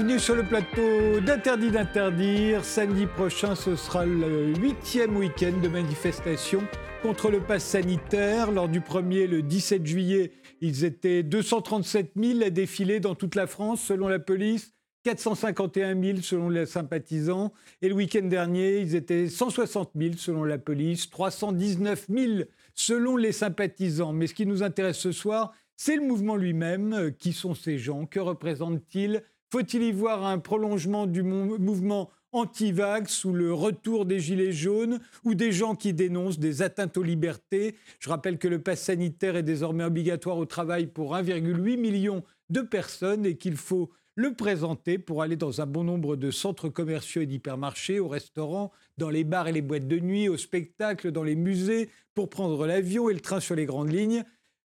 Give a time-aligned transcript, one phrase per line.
[0.00, 2.64] bienvenue sur le plateau d'Interdit d'interdire.
[2.64, 6.62] Samedi prochain, ce sera le huitième week-end de manifestation
[7.02, 8.50] contre le pass sanitaire.
[8.50, 13.46] Lors du premier, le 17 juillet, ils étaient 237 000 à défiler dans toute la
[13.46, 14.72] France, selon la police.
[15.04, 17.52] 451 000 selon les sympathisants.
[17.82, 22.32] Et le week-end dernier, ils étaient 160 000 selon la police, 319 000
[22.74, 24.14] selon les sympathisants.
[24.14, 27.12] Mais ce qui nous intéresse ce soir, c'est le mouvement lui-même.
[27.18, 28.06] Qui sont ces gens?
[28.06, 29.22] Que représentent-ils?
[29.50, 35.34] Faut-il y voir un prolongement du mouvement anti-vax ou le retour des gilets jaunes ou
[35.34, 37.74] des gens qui dénoncent des atteintes aux libertés?
[37.98, 42.60] Je rappelle que le pass sanitaire est désormais obligatoire au travail pour 1,8 million de
[42.60, 47.22] personnes et qu'il faut le présenter pour aller dans un bon nombre de centres commerciaux
[47.22, 51.22] et d'hypermarchés, aux restaurants, dans les bars et les boîtes de nuit, aux spectacles, dans
[51.22, 54.24] les musées, pour prendre l'avion et le train sur les grandes lignes.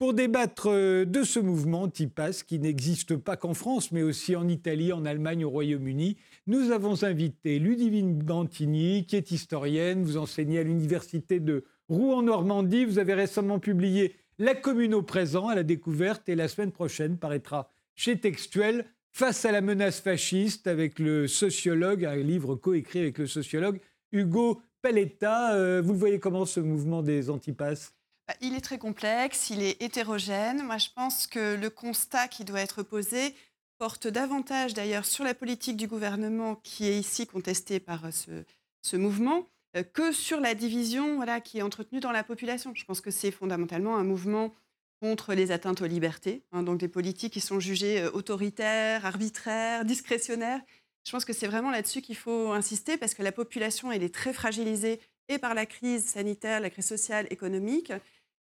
[0.04, 4.50] Pour débattre euh, de ce mouvement TIPAS qui n'existe pas qu'en France, mais aussi en
[4.50, 10.04] Italie, en Allemagne, au Royaume-Uni, nous avons invité Ludivine Bantigny, qui est historienne.
[10.04, 12.84] Vous enseignez à l'université de Rouen-Normandie.
[12.84, 17.18] Vous avez récemment publié La commune au présent, à la découverte, et la semaine prochaine
[17.18, 23.20] paraîtra chez Textuel Face à la menace fasciste, avec le sociologue, un livre coécrit avec
[23.20, 23.80] le sociologue
[24.12, 25.56] Hugo Paletta.
[25.56, 27.96] Euh, vous le voyez comment ce mouvement des antipasses?
[28.42, 30.64] Il est très complexe, il est hétérogène.
[30.64, 33.36] Moi, je pense que le constat qui doit être posé
[33.78, 38.44] porte davantage d'ailleurs sur la politique du gouvernement qui est ici contestée par euh,
[38.82, 42.72] ce, mouvement euh, que sur la division voilà, qui est entretenue dans la population.
[42.76, 44.54] Je pense que c'est fondamentalement un mouvement
[45.02, 49.84] contre les atteintes aux libertés, hein, donc des politiques qui sont jugées euh, autoritaires, arbitraires,
[49.84, 50.62] discrétionnaires.
[51.06, 54.14] Je pense que c'est vraiment là-dessus qu'il faut insister parce que la population, elle est
[54.14, 57.92] très fragilisée et par la crise sanitaire, la crise sociale, économique,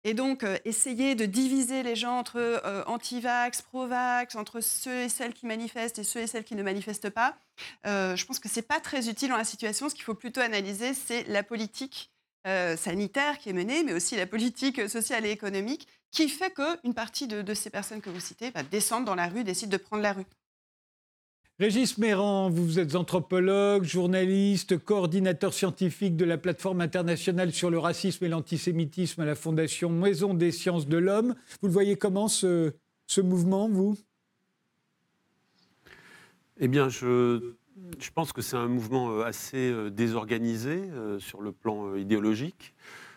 [0.05, 5.09] et donc, euh, essayer de diviser les gens entre euh, anti-vax, pro-vax, entre ceux et
[5.11, 7.37] celles qui manifestent et ceux et celles qui ne manifestent pas,
[7.87, 9.91] euh, je pense que ce n'est pas très utile dans la situation.
[9.91, 12.11] Ce qu'il faut plutôt analyser, c'est la politique
[12.79, 17.29] sanitaire qui est menée, mais aussi la politique sociale et économique, qui fait qu'une partie
[17.29, 20.15] de, ces personnes que vous citez va descendre dans la rue, décide de prendre la
[20.15, 20.25] rue.
[21.61, 28.25] Régis Méran, vous êtes anthropologue, journaliste, coordinateur scientifique de la plateforme internationale sur le racisme
[28.25, 31.35] et l'antisémitisme à la Fondation Maison des sciences de l'homme.
[31.61, 32.73] Vous le voyez comment ce,
[33.19, 33.95] mouvement, vous?
[36.61, 37.53] Eh bien, je,
[37.99, 42.75] je pense que c'est un mouvement euh, assez euh, désorganisé euh, sur le plan idéologique,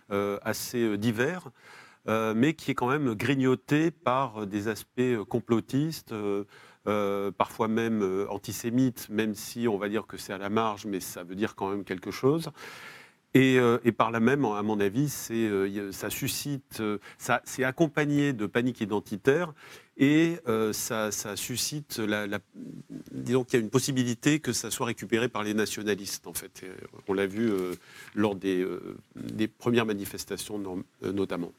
[0.09, 1.49] assez divers.
[2.05, 6.13] mais qui est quand même grignoté par des aspects complotistes,
[6.85, 10.85] euh, parfois même euh, antisémite, même si on va dire que c'est à la marge,
[10.85, 12.49] mais ça veut dire quand même quelque chose.
[13.33, 16.83] Et, euh, par là même, à mon avis, ça suscite,
[17.17, 19.53] ça, c'est accompagné de panique identitaire
[19.97, 20.37] et
[20.71, 21.99] ça, suscite,
[23.11, 26.63] disons qu'il y a une possibilité que ça soit récupéré par les nationalistes, en fait.
[27.07, 27.51] on l'a vu
[28.13, 28.67] lors des,
[29.57, 30.61] premières manifestations,
[31.01, 31.53] notamment.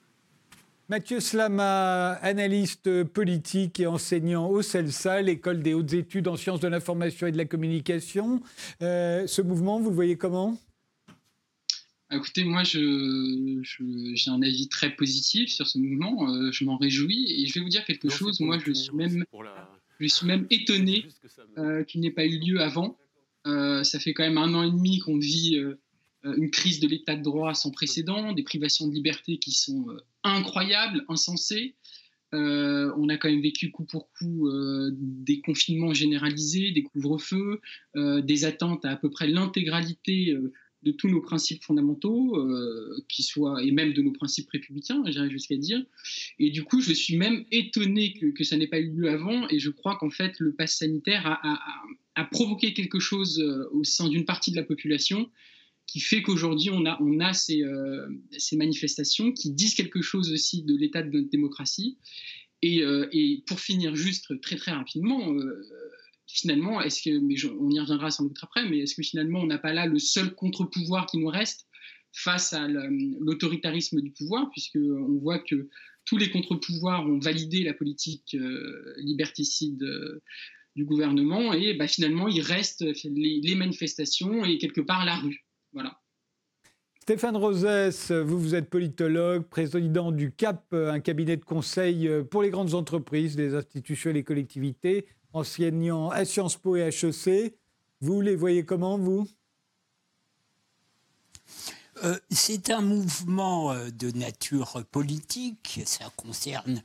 [0.90, 6.68] Mathieu Slama, analyste politique et enseignant au CELSA, l'école des hautes études en sciences de
[6.68, 8.42] l'information et de la communication.
[8.82, 10.60] Euh, ce mouvement, vous le voyez comment?
[12.12, 16.28] Écoutez, moi, j'ai un avis très positif sur ce mouvement.
[16.28, 18.40] Euh, je m'en réjouis et je vais vous dire quelque chose.
[18.40, 19.24] Moi, je suis même,
[19.98, 21.06] je suis même étonné
[21.56, 22.98] euh, qu'il n'ait pas eu lieu avant.
[23.46, 25.78] ça fait quand même un an et demi qu'on vit euh,
[26.24, 29.98] une crise de l'état de droit sans précédent, des privations de liberté qui sont euh,
[30.22, 31.74] incroyables, insensées.
[32.32, 34.48] Euh, on a quand même vécu coup pour coup
[34.92, 37.60] des confinements généralisés, des couvre-feux,
[37.94, 40.36] des attentes à à peu près l'intégralité
[40.82, 42.36] de tous nos principes fondamentaux,
[43.08, 45.80] qui soient, et même de nos principes républicains, j'irais jusqu'à dire.
[46.40, 49.60] Et du coup, je suis même étonné que, ça n'ait pas eu lieu avant, et
[49.60, 51.84] je crois qu'en fait, le pass sanitaire a,
[52.16, 53.40] a provoqué quelque chose
[53.70, 55.30] au sein d'une partie de la population
[55.86, 60.32] qui fait qu'aujourd'hui, on a, on a ces, euh, ces, manifestations qui disent quelque chose
[60.32, 61.98] aussi de l'état de notre démocratie.
[62.62, 65.62] Et, euh, et, pour finir juste très très rapidement, euh,
[66.26, 69.46] finalement, est-ce que, mais on y reviendra sans doute après, mais est-ce que finalement on
[69.46, 71.66] n'a pas là le seul contre-pouvoir qui nous reste
[72.12, 75.68] face à l'autoritarisme du pouvoir, puisqu'on voit que
[76.04, 78.36] tous les contre-pouvoirs ont validé la politique
[78.98, 79.84] liberticide
[80.76, 85.43] du gouvernement, et bah, finalement il reste les, les manifestations et quelque part la rue.
[85.74, 86.00] Voilà.
[87.02, 92.48] Stéphane Rosès, vous, vous êtes politologue, président du CAP, un cabinet de conseil pour les
[92.48, 97.58] grandes entreprises, les institutions et les collectivités, enseignant à Sciences Po et HEC.
[98.00, 99.28] Vous les voyez comment, vous?
[102.02, 106.82] Euh, C'est un mouvement euh, de nature politique, ça concerne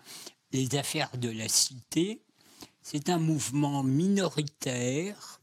[0.51, 2.21] les affaires de la cité,
[2.81, 5.38] c'est un mouvement minoritaire,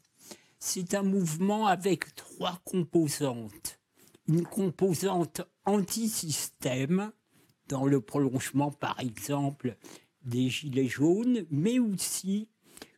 [0.66, 3.78] c'est un mouvement avec trois composantes.
[4.26, 7.12] Une composante anti-système,
[7.68, 9.76] dans le prolongement par exemple
[10.22, 12.48] des Gilets jaunes, mais aussi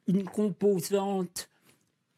[0.06, 1.50] une composante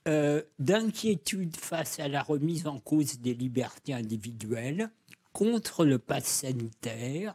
[0.07, 4.89] euh, d'inquiétude face à la remise en cause des libertés individuelles
[5.33, 7.35] contre le pass sanitaire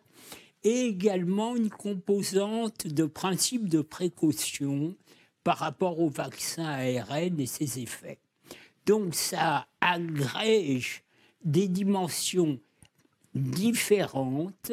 [0.64, 4.96] et également une composante de principe de précaution
[5.45, 8.18] par rapport au vaccin ARN et ses effets.
[8.88, 11.03] Donc ça agrège
[11.45, 12.59] des dimensions
[13.36, 14.71] différentes.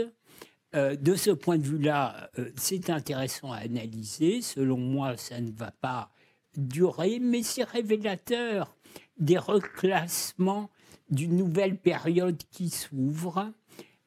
[0.74, 4.40] Euh, de ce point de vue-là, euh, c'est intéressant à analyser.
[4.40, 6.10] Selon moi, ça ne va pas
[6.56, 8.74] durer, mais c'est révélateur
[9.18, 10.70] des reclassements
[11.10, 13.52] d'une nouvelle période qui s'ouvre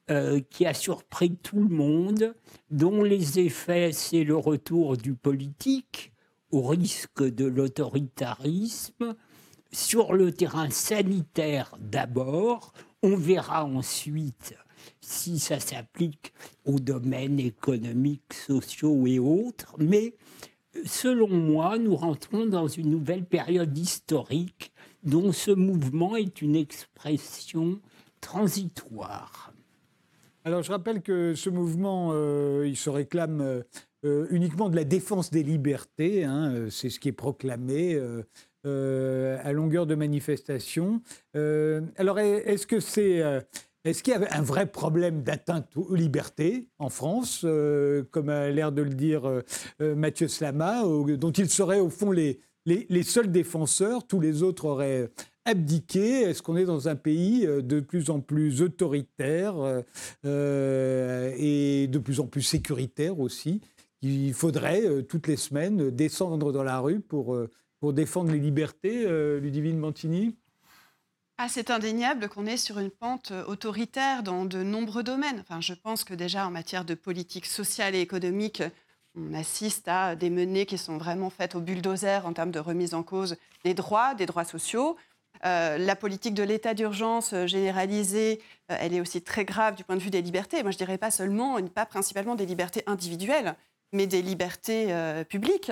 [0.10, 2.34] euh, qui a surpris tout le monde,
[2.72, 6.12] dont les effets, c'est le retour du politique
[6.56, 9.16] au risque de l'autoritarisme,
[9.74, 12.72] sur le terrain sanitaire d'abord,
[13.04, 14.56] on verra ensuite
[15.02, 20.16] si ça s'applique aux domaines économiques, sociaux et autres, mais
[20.86, 24.72] selon moi, nous rentrons dans une nouvelle période historique
[25.04, 27.82] dont ce mouvement est une expression
[28.22, 29.52] transitoire.
[30.48, 33.64] Alors je rappelle que ce mouvement, euh, il se réclame euh,
[34.06, 38.00] euh, uniquement de la défense des libertés, hein, c'est ce qui est proclamé
[38.64, 41.02] à longueur de manifestation.
[41.34, 43.24] alors est-ce que c'est...
[43.84, 47.44] est-ce qu'il y a un vrai problème d'atteinte aux libertés en France,
[48.12, 49.42] comme a l'air de le dire
[49.80, 55.10] Mathieu Slama, dont il serait au fond les, les, seuls défenseurs, tous les autres auraient
[55.46, 59.82] abdiquer Est-ce qu'on est dans un pays euh, de plus en plus autoritaire euh,
[60.26, 63.62] euh, et de plus en plus sécuritaire aussi
[64.02, 67.38] Il faudrait toutes les semaines descendre dans la rue pour,
[67.80, 69.06] pour défendre les libertés,
[69.40, 70.36] Ludivine Mantini
[71.38, 75.42] ah, c'est indéniable qu'on est sur une pente autoritaire dans de nombreux domaines.
[75.42, 78.64] Enfin, je pense que déjà en matière de politique sociale et économique,
[79.18, 82.94] on assiste à des menées qui sont vraiment faites au bulldozer en termes de remise
[82.94, 84.96] en cause des droits, des droits sociaux.
[85.46, 88.42] Euh, la politique de l'état d'urgence euh, généralisée,
[88.72, 90.62] euh, elle est aussi très grave du point de vue des libertés.
[90.64, 93.56] Moi, je dirais pas seulement, pas principalement des libertés individuelles,
[93.92, 94.94] mais des libertés
[95.30, 95.72] publiques.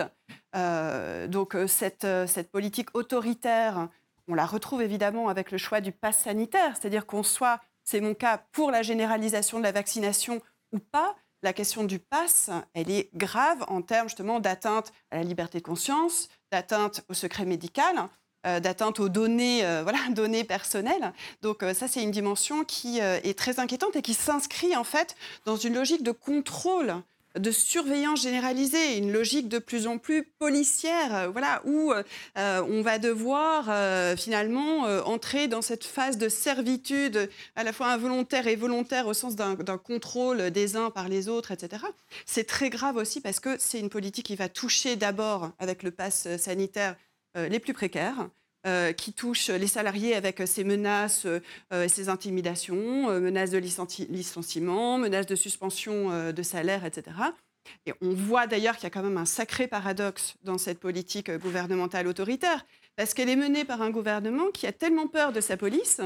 [0.54, 3.90] donc, cette, cette, politique autoritaire,
[4.30, 8.14] on la retrouve évidemment avec le choix du pass sanitaire, c'est-à-dire qu'on soit, c'est mon
[8.14, 11.16] cas, pour la généralisation de la vaccination ou pas.
[11.42, 15.64] La question du pass, elle est grave en termes justement d'atteinte à la liberté de
[15.64, 18.08] conscience, d'atteinte au secret médical.
[18.46, 21.14] Euh, d'atteinte aux données, euh, voilà, données personnelles.
[21.42, 25.16] Donc euh, ça, c'est une dimension qui est très inquiétante et qui s'inscrit en fait
[25.46, 26.96] dans une logique de contrôle
[27.38, 31.92] de surveillance généralisée, une logique de plus en plus policière, voilà, où
[32.36, 33.66] on va devoir
[34.18, 39.36] finalement entrer dans cette phase de servitude à la fois involontaire et volontaire au sens
[39.36, 41.84] d'un contrôle des uns par les autres, etc.
[42.28, 45.90] C'est très grave aussi parce que c'est une politique qui va toucher d'abord avec le
[45.90, 46.96] pass sanitaire
[47.36, 48.30] les plus précaires,
[48.66, 55.26] euh, qui touchent les salariés avec ces menaces, euh, ces intimidations, menaces de licenciement, menaces
[55.26, 57.18] de suspension de salaire, etc.
[57.86, 61.30] Et on voit d'ailleurs qu'il y a quand même un sacré paradoxe dans cette politique
[61.30, 65.58] gouvernementale autoritaire, parce qu'elle est menée par un gouvernement qui a tellement peur de sa
[65.58, 66.00] police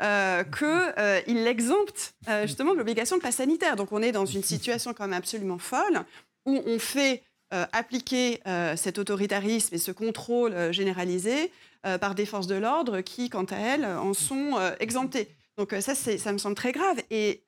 [0.00, 2.14] euh, qu'il l'exempte
[2.44, 3.74] justement de l'obligation de passe sanitaire.
[3.74, 6.04] Donc on est dans une situation quand même absolument folle,
[6.44, 11.52] où on fait euh, appliquer euh, cet autoritarisme et ce contrôle euh, généralisé
[12.00, 15.28] par des forces de l'ordre qui, quant à elles, en sont exemptées.
[15.56, 17.00] Donc ça, ça me semble très grave.
[17.10, 17.44] Et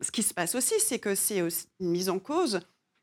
[0.00, 1.40] ce qui se passe aussi, c'est que c'est
[1.78, 2.60] une mise en cause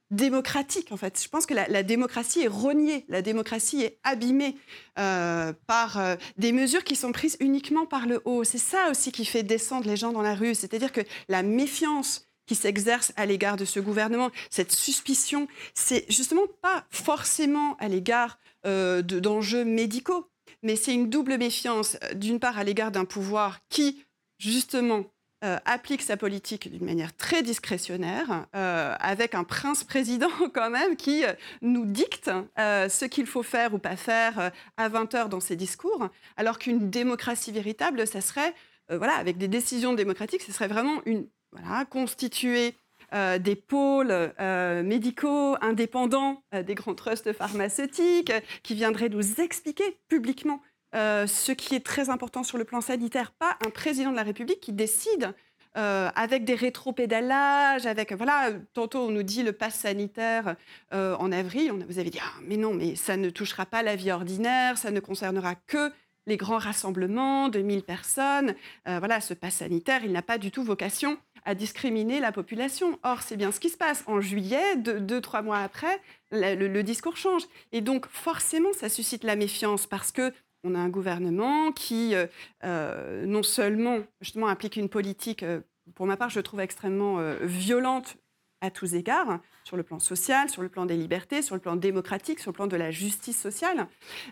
[0.09, 1.21] démocratique, en fait.
[1.23, 4.55] Je pense que la, démocratie est reniée, la démocratie est abîmée
[4.95, 8.43] par des mesures qui sont prises uniquement par le haut.
[8.43, 10.55] C'est ça aussi qui fait descendre les gens dans la rue.
[10.55, 16.47] C'est-à-dire que la méfiance qui s'exerce à l'égard de ce gouvernement, cette suspicion, c'est justement
[16.63, 20.27] pas forcément à l'égard euh, d'enjeux médicaux,
[20.63, 24.03] mais c'est une double méfiance, d'une part à l'égard d'un pouvoir qui,
[24.39, 25.05] justement,
[25.45, 31.21] euh, applique sa politique d'une manière très discrétionnaire, euh, avec un prince-président quand même qui
[31.61, 36.09] nous dicte ce qu'il faut faire ou pas faire à 20 heures dans ses discours,
[36.35, 38.55] alors qu'une démocratie véritable, ça serait,
[38.89, 42.75] voilà, avec des décisions démocratiques, ce serait vraiment une voilà, constituer
[43.13, 49.97] euh, des pôles euh, médicaux indépendants euh, des grands trusts pharmaceutiques qui viendraient nous expliquer
[50.07, 54.23] publiquement ce qui est très important sur le plan sanitaire, pas un président de la
[54.23, 55.35] République qui décide
[55.75, 60.55] avec des rétro-pédalages, avec voilà, tantôt on nous dit le pass sanitaire
[60.91, 63.95] en avril, on vous avez dit ah, mais non, mais ça ne touchera pas la
[63.95, 65.91] vie ordinaire, ça ne concernera que
[66.25, 68.55] les grands rassemblements de 1000 personnes.
[68.87, 71.19] voilà, ce pass sanitaire, il n'a pas du tout vocation
[71.55, 72.99] discriminer la population.
[73.03, 74.03] Or, c'est bien ce qui se passe.
[74.07, 76.01] En juillet, deux, trois mois après,
[76.31, 77.43] le, discours change.
[77.71, 82.27] Et donc, forcément, ça suscite la méfiance parce que on a un gouvernement qui, euh,
[82.65, 85.61] euh, non seulement justement implique une politique, euh,
[85.95, 88.17] pour ma part, je trouve extrêmement violente
[88.61, 89.39] à tous égards,
[89.69, 92.55] sur le plan social, sur le plan des libertés, sur le plan démocratique, sur le
[92.55, 93.85] plan de la justice sociale.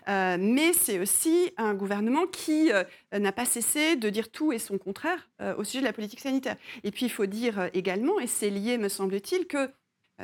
[0.08, 2.82] Euh, mais c'est aussi un gouvernement qui euh,
[3.16, 6.18] n'a pas cessé de dire tout et son contraire euh, au sujet de la politique
[6.18, 6.56] sanitaire.
[6.82, 9.70] Et puis il faut dire également, et c'est lié, me semble-t-il, que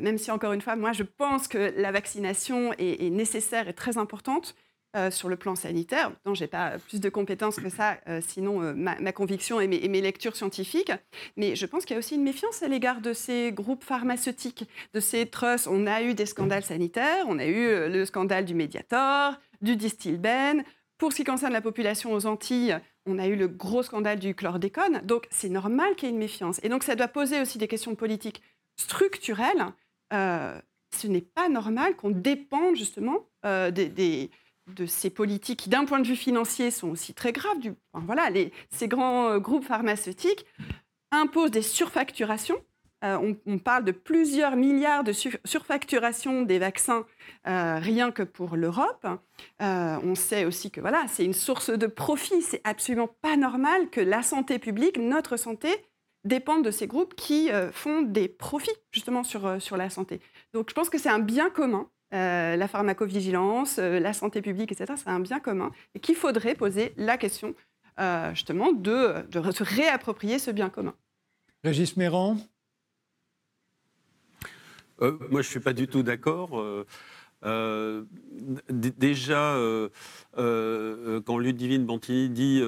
[0.01, 3.99] même si encore une fois, moi je pense que la vaccination est nécessaire et très
[3.99, 4.57] importante,
[4.97, 6.13] euh, sur le plan sanitaire.
[6.25, 10.01] Je n'ai pas plus de compétences que ça, euh, sinon euh, ma, conviction et mes,
[10.01, 10.93] lectures scientifiques.
[11.37, 14.69] Mais je pense qu'il y a aussi une méfiance à l'égard de ces groupes pharmaceutiques,
[14.93, 15.67] de ces trusts.
[15.67, 20.63] On a eu des scandales sanitaires, on a eu le scandale du Mediator, du Distilben.
[20.97, 24.37] Pour ce qui concerne la population aux Antilles, on a eu le gros scandale du
[24.37, 25.01] chlordécone.
[25.03, 26.61] Donc c'est normal qu'il y ait une méfiance.
[26.63, 28.43] Et donc ça doit poser aussi des questions politiques
[28.77, 29.73] structurelles.
[30.13, 34.31] ce n'est pas normal qu'on dépende justement des
[34.69, 37.59] de ces politiques qui, d'un point de vue financier, sont aussi très graves.
[37.93, 38.31] Voilà,
[38.71, 40.47] ces grands euh, groupes pharmaceutiques
[41.11, 42.59] imposent des surfacturations.
[43.05, 47.05] Euh, on, parle de plusieurs milliards de surfacturation des vaccins
[47.47, 49.07] euh, rien que pour l'Europe.
[49.61, 52.41] on sait aussi que voilà, c'est une source de profit.
[52.41, 55.69] C'est absolument pas normal que la santé publique, notre santé,
[56.25, 60.23] dépende de ces groupes qui font des profits justement sur, sur la santé.
[60.55, 64.71] Donc je pense que c'est un bien commun euh, la pharmacovigilance, euh, la santé publique,
[64.71, 67.55] etc., c'est un bien commun et qu'il faudrait poser la question
[67.99, 70.95] euh, justement de, de, se réapproprier ce bien commun.
[71.65, 72.37] Régis Méran
[75.01, 76.63] Moi, je ne suis pas du tout d'accord.
[78.71, 79.59] Déjà,
[80.37, 82.63] quand Ludivine Bantini dit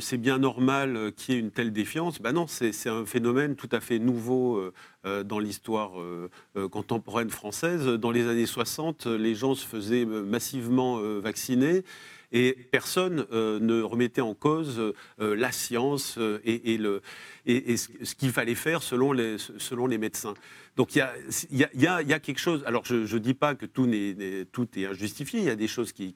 [0.00, 3.68] c'est bien normal qu'il y ait une telle défiance, ben non, c'est un phénomène tout
[3.72, 4.72] à fait nouveau
[5.06, 7.86] euh, dans l'histoire euh, euh, contemporaine française.
[7.86, 11.84] Dans les années 60, les gens se faisaient massivement vacciner
[12.32, 14.80] et personne ne remettait en cause
[15.18, 17.02] la science et, le,
[17.46, 20.34] et, ce qu'il fallait faire selon les, médecins.
[20.76, 21.04] Donc il
[21.50, 22.62] y a, quelque chose.
[22.66, 25.40] Alors je ne dis pas que tout, est, injustifié.
[25.40, 26.14] Il y a des choses qui,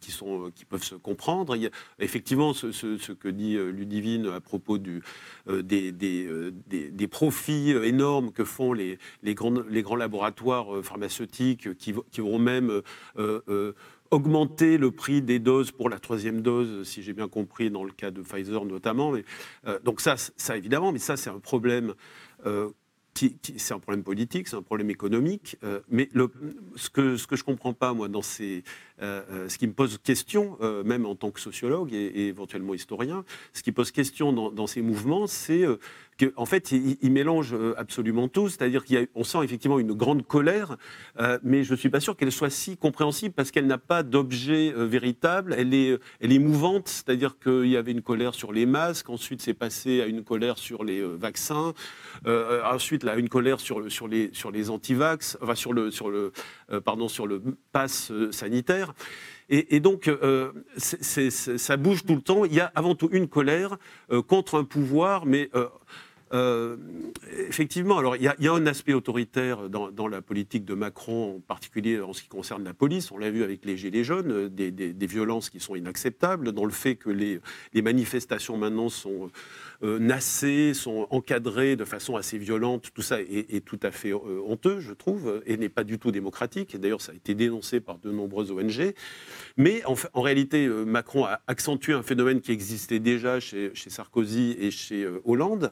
[0.69, 1.57] peuvent se comprendre.
[1.57, 5.03] Y effectivement, ce, que dit Ludivine à propos des,
[7.11, 8.99] profits énormes que font les,
[9.35, 12.83] grands, laboratoires euh, pharmaceutiques qui, vont même
[13.19, 13.73] euh, euh,
[14.15, 17.93] augmenter le prix des doses pour la troisième dose, si j'ai bien compris, dans le
[17.93, 19.13] cas de Pfizer notamment.
[19.13, 19.25] Mais,
[19.85, 21.95] donc ça, ça, évidemment, mais ça, c'est un problème
[23.57, 25.57] c'est un problème politique, c'est un problème économique.
[25.89, 26.31] mais le,
[26.77, 28.65] ce, que, ce que je ne comprends pas, moi, dans ces,
[29.01, 33.73] ce qui me pose question, même en tant que sociologue et, éventuellement historien, ce qui
[33.73, 35.65] pose question dans, ces mouvements, c'est
[36.19, 38.49] qu'en fait, il, mélange euh, absolument tout.
[38.49, 40.77] C'est-à-dire qu'on sent effectivement une grande colère,
[41.21, 44.03] euh, mais je ne suis pas sûr qu'elle soit si compréhensible parce qu'elle n'a pas
[44.03, 45.55] d'objet euh, véritable.
[45.57, 49.43] Elle est, elle est mouvante, c'est-à-dire qu'il y avait une colère sur les masques, ensuite
[49.43, 51.75] c'est passé à une colère sur les vaccins,
[52.27, 56.33] ensuite là, une colère sur, sur les, sur les antivax, enfin sur le, sur le,
[56.85, 58.84] pardon, sur le pass sanitaire.
[59.51, 60.11] Et, donc,
[60.79, 62.45] ça bouge tout le temps.
[62.47, 63.77] Il y a avant tout une colère
[64.27, 65.51] contre un pouvoir, mais
[66.33, 66.77] euh,
[67.49, 72.01] effectivement, alors il y, a un aspect autoritaire dans, la politique de Macron, en particulier
[72.01, 73.13] en ce qui concerne la police.
[73.13, 76.73] On l'a vu avec les Gilets jaunes, euh, des, violences qui sont inacceptables, dans le
[76.73, 77.41] fait que les,
[77.83, 79.31] manifestations maintenant sont
[79.83, 82.91] euh, nassées, sont encadrées de façon assez violente.
[82.95, 86.77] Tout ça est, tout à fait honteux, je trouve, et n'est pas du tout démocratique.
[86.79, 88.95] D'ailleurs, ça a été dénoncé par de nombreuses ONG.
[89.57, 95.07] Mais en, réalité, Macron a accentué un phénomène qui existait déjà chez Sarkozy et chez
[95.25, 95.71] Hollande.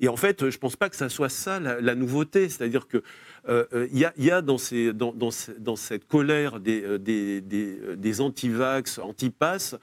[0.00, 2.48] Et en fait, je pense pas que ça soit ça la, nouveauté.
[2.48, 3.02] C'est-à-dire qu'il
[3.48, 8.98] euh, euh, y, a, dans, ces, dans, dans, cette colère des, euh, des, des, anti-vax,
[8.98, 9.76] anti-pass,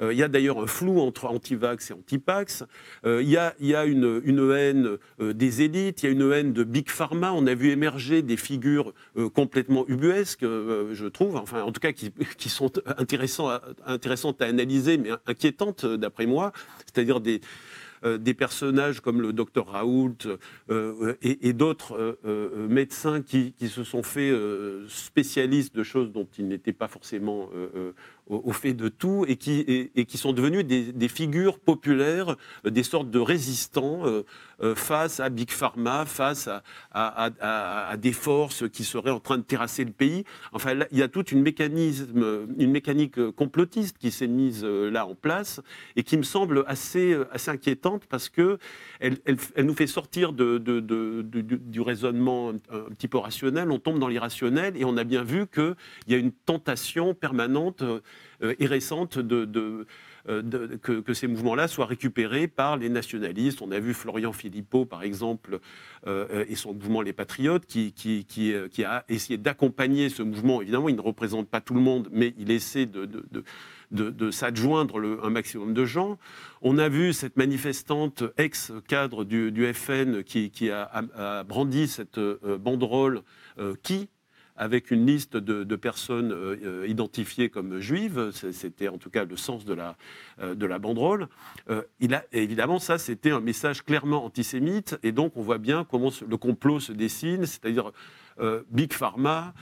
[0.00, 2.64] il y a d'ailleurs un flou entre anti-vax et anti-pax.
[3.04, 6.52] Il y, a, y a une, une haine des élites, il y a une haine
[6.52, 7.32] de Big Pharma.
[7.32, 8.94] On a vu émerger des figures
[9.32, 15.10] complètement ubuesques, je trouve, enfin en tout cas qui, qui sont intéressantes à analyser, mais
[15.26, 16.50] inquiétantes d'après moi.
[16.92, 17.40] C'est-à-dire des,
[18.04, 20.16] des personnages comme le docteur Raoult
[20.70, 24.34] euh, et, d'autres euh, médecins qui, se sont faits
[24.88, 27.50] spécialistes de choses dont ils n'étaient pas forcément
[28.32, 32.36] au, fait de tout et qui, et, qui sont devenus des, figures populaires,
[32.66, 34.24] euh, des sortes de résistants euh,
[34.62, 36.48] euh, face à Big Pharma, face
[36.92, 40.24] à, des forces qui seraient en train de terrasser le pays.
[40.52, 45.14] Enfin, il y a toute une, mécanisme, une mécanique complotiste qui s'est mise là en
[45.14, 45.60] place
[45.96, 48.58] et qui me semble assez, assez inquiétante parce que
[49.00, 54.08] elle, elle, nous fait sortir de, du, raisonnement un, petit peu rationnel, on tombe dans
[54.08, 55.74] l'irrationnel et on a bien vu qu'il
[56.08, 57.82] y a une tentation permanente
[58.40, 59.18] et récente
[60.28, 63.60] euh, que, ces mouvements-là soient récupérés par les nationalistes.
[63.60, 65.58] On a vu Florian Philippot, par exemple,
[66.06, 70.62] euh, et son mouvement Les Patriotes, qui, a essayé d'accompagner ce mouvement.
[70.62, 73.08] Évidemment, il ne représente pas tout le monde, mais il essaie de,
[73.90, 76.18] de, s'adjoindre un maximum de gens.
[76.60, 82.20] On a vu cette manifestante ex-cadre du, FN qui, a, brandi cette
[82.60, 83.22] banderole
[83.82, 84.08] qui
[84.56, 88.30] avec une liste de, personnes euh, euh, identifiées comme juives.
[88.52, 89.96] C'était en tout cas le sens de la,
[90.40, 91.28] euh, de la banderole.
[92.32, 94.98] évidemment, ça, c'était un message clairement antisémite.
[95.02, 97.92] Et donc, on voit bien comment le complot se dessine, c'est-à-dire
[98.70, 99.52] Big Pharma,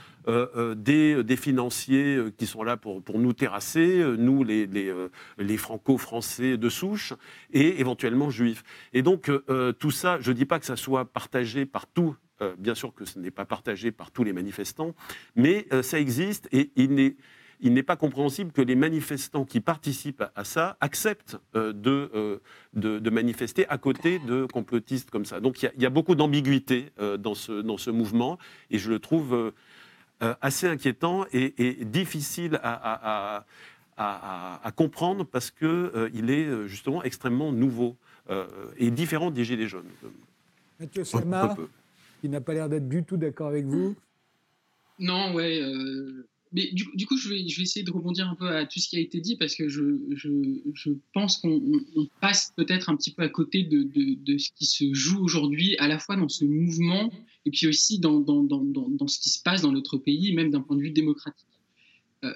[0.77, 4.93] des, des, financiers qui sont là pour, pour nous terrasser, nous, les, les,
[5.37, 7.13] les franco-français de souche,
[7.51, 8.63] et éventuellement juifs.
[8.93, 9.29] Et donc,
[9.79, 12.93] tout ça, je ne dis pas que ça soit partagé par tous euh, bien sûr
[12.93, 14.95] que ce n'est pas partagé par tous les manifestants,
[15.35, 17.15] mais euh, ça existe et il n'est
[17.63, 22.41] il n'est pas compréhensible que les manifestants qui participent à ça acceptent euh, de,
[22.73, 25.39] de, manifester à côté de complotistes comme ça.
[25.39, 28.39] Donc il y, a beaucoup d'ambiguïté dans, ce, dans ce mouvement
[28.71, 29.53] et je le trouve
[30.19, 33.45] assez inquiétant et, difficile à,
[33.95, 37.95] à, comprendre parce qu'il est justement extrêmement nouveau
[38.77, 39.85] et différent des Gilets jaunes.
[40.79, 41.03] Mathieu
[42.21, 43.95] qui n'a pas l'air d'être du tout d'accord avec vous.
[44.99, 45.59] Non, ouais.
[45.61, 48.97] Euh, mais du, coup, je vais, essayer de rebondir un peu à tout ce qui
[48.97, 49.79] a été dit parce que je,
[51.13, 51.61] pense qu'on
[52.19, 55.97] passe peut-être un petit peu à côté de, ce qui se joue aujourd'hui, à la
[55.97, 57.11] fois dans ce mouvement
[57.45, 58.23] et puis aussi dans,
[59.07, 61.47] ce qui se passe dans notre pays, même d'un point de vue démocratique.
[62.25, 62.33] Euh,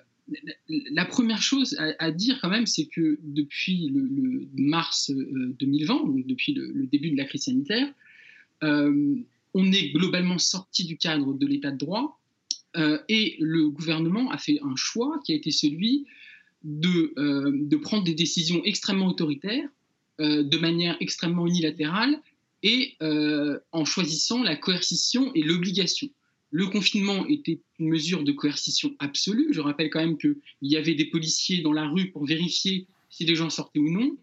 [0.70, 6.26] la première chose à, dire quand même, c'est que depuis le, mars 2020, euh, donc
[6.26, 7.94] depuis le, début de la crise sanitaire,
[9.56, 12.20] on est globalement sorti du cadre de l'état de droit
[12.76, 16.06] euh, et le gouvernement a fait un choix qui a été celui
[16.64, 19.68] de, euh, prendre des décisions extrêmement autoritaires,
[20.20, 22.22] euh, de manière extrêmement unilatérale
[22.64, 22.98] et
[23.72, 26.10] en choisissant la coercition et l'obligation.
[26.50, 29.50] Le confinement était une mesure de coercition absolue.
[29.52, 33.24] Je rappelle quand même qu'il y avait des policiers dans la rue pour vérifier si
[33.24, 34.18] les gens sortaient ou non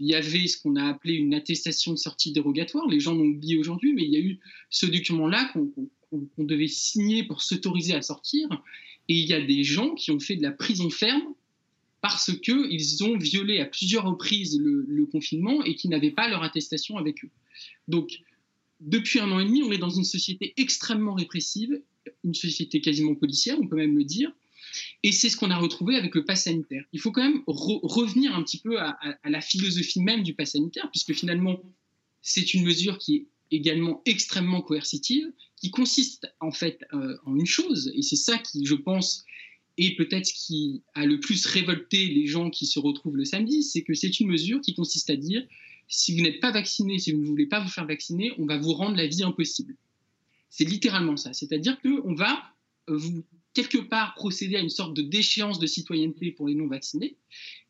[0.00, 2.86] il y avait ce qu'on a appelé une attestation de sortie dérogatoire.
[2.88, 4.38] Les gens l'ont oublié aujourd'hui, mais il y a eu
[4.70, 8.48] ce document-là qu'on devait signer pour s'autoriser à sortir.
[9.08, 11.34] Et il y a des gens qui ont fait de la prison ferme
[12.00, 16.96] parce qu'ils ont violé à plusieurs reprises le, confinement et qui n'avaient pas leur attestation
[16.96, 17.30] avec eux.
[17.88, 18.20] Donc,
[18.80, 21.80] depuis un an et demi, on est dans une société extrêmement répressive,
[22.24, 24.30] une société quasiment policière, on peut même le dire,
[25.02, 26.84] et c'est ce qu'on a retrouvé avec le pass sanitaire.
[26.92, 30.90] Il faut quand même revenir un petit peu à, la philosophie même du pass sanitaire,
[30.90, 31.62] puisque finalement,
[32.20, 37.46] c'est une mesure qui est également extrêmement coercitive, qui consiste en fait euh, en une
[37.46, 39.24] chose, et c'est ça qui, je pense,
[39.78, 43.62] est peut-être ce qui a le plus révolté les gens qui se retrouvent le samedi,
[43.62, 45.46] c'est que c'est une mesure qui consiste à dire
[45.86, 48.58] si vous n'êtes pas vacciné, si vous ne voulez pas vous faire vacciner, on va
[48.58, 49.76] vous rendre la vie impossible.
[50.50, 51.32] C'est littéralement ça.
[51.32, 52.42] C'est-à-dire qu'on va
[52.88, 57.16] vous quelque part procéder à une sorte de déchéance de citoyenneté pour les non-vaccinés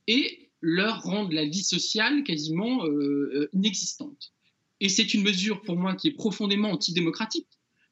[0.07, 4.33] et leur rendre la vie sociale quasiment euh, euh, inexistante.
[4.81, 7.49] Et c'est une mesure pour moi qui est profondément antidémocratique,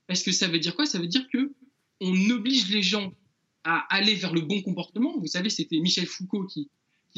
[0.06, 0.86] parce que ça veut dire quoi?
[0.86, 1.52] Ça veut dire que
[2.00, 3.12] on oblige les gens
[3.64, 5.18] à aller vers le bon comportement.
[5.18, 6.68] Vous savez, c'était Michel Foucault qui,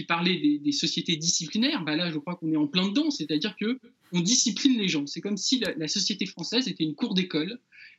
[0.07, 1.83] parlait des, sociétés disciplinaires.
[1.83, 3.81] Bah là, je crois qu'on est en plein dedans, c'est-à-dire que
[4.12, 5.07] on discipline les gens.
[5.07, 7.59] C'est comme si la société française était une cour d'école,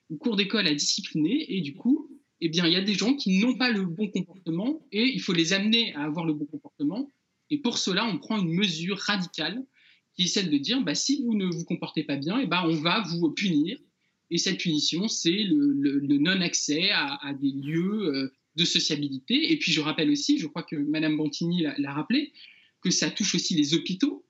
[0.10, 2.10] une cour d'école à discipliner, et du coup,
[2.42, 5.22] eh bien, il y a des gens qui n'ont pas le bon comportement et il
[5.22, 7.10] faut les amener à avoir le bon comportement.
[7.50, 9.66] Et pour cela, on prend une mesure radicale
[10.14, 12.64] qui est celle de dire, bah, si vous ne vous comportez pas bien, eh ben,
[12.66, 13.78] on va vous punir.
[14.32, 19.52] Et cette punition, c'est le, non-accès à, des lieux euh, de sociabilité.
[19.52, 22.32] Et puis, je rappelle aussi, je crois que Madame Bantini l'a rappelé,
[22.82, 24.26] que ça touche aussi les hôpitaux,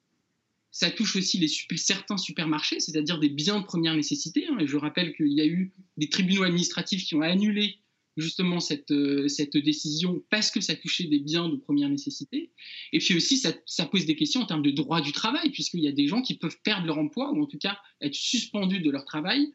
[0.72, 1.45] ça touche aussi
[1.76, 4.45] certains supermarchés, c'est-à-dire des biens de première nécessité.
[4.48, 4.58] Hein.
[4.60, 7.78] Et je rappelle qu'il y a eu des tribunaux administratifs qui ont annulé
[8.19, 12.51] justement cette, euh, cette décision parce que ça touchait des biens de première nécessité.
[12.93, 15.88] Et puis aussi, ça, pose des questions en termes de droit du travail, puisqu'il y
[15.88, 18.89] a des gens qui peuvent perdre leur emploi ou en tout cas être suspendus de
[18.89, 19.53] leur travail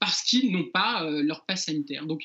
[0.00, 2.06] parce qu'ils n'ont pas euh, leur passe sanitaire.
[2.06, 2.22] Donc,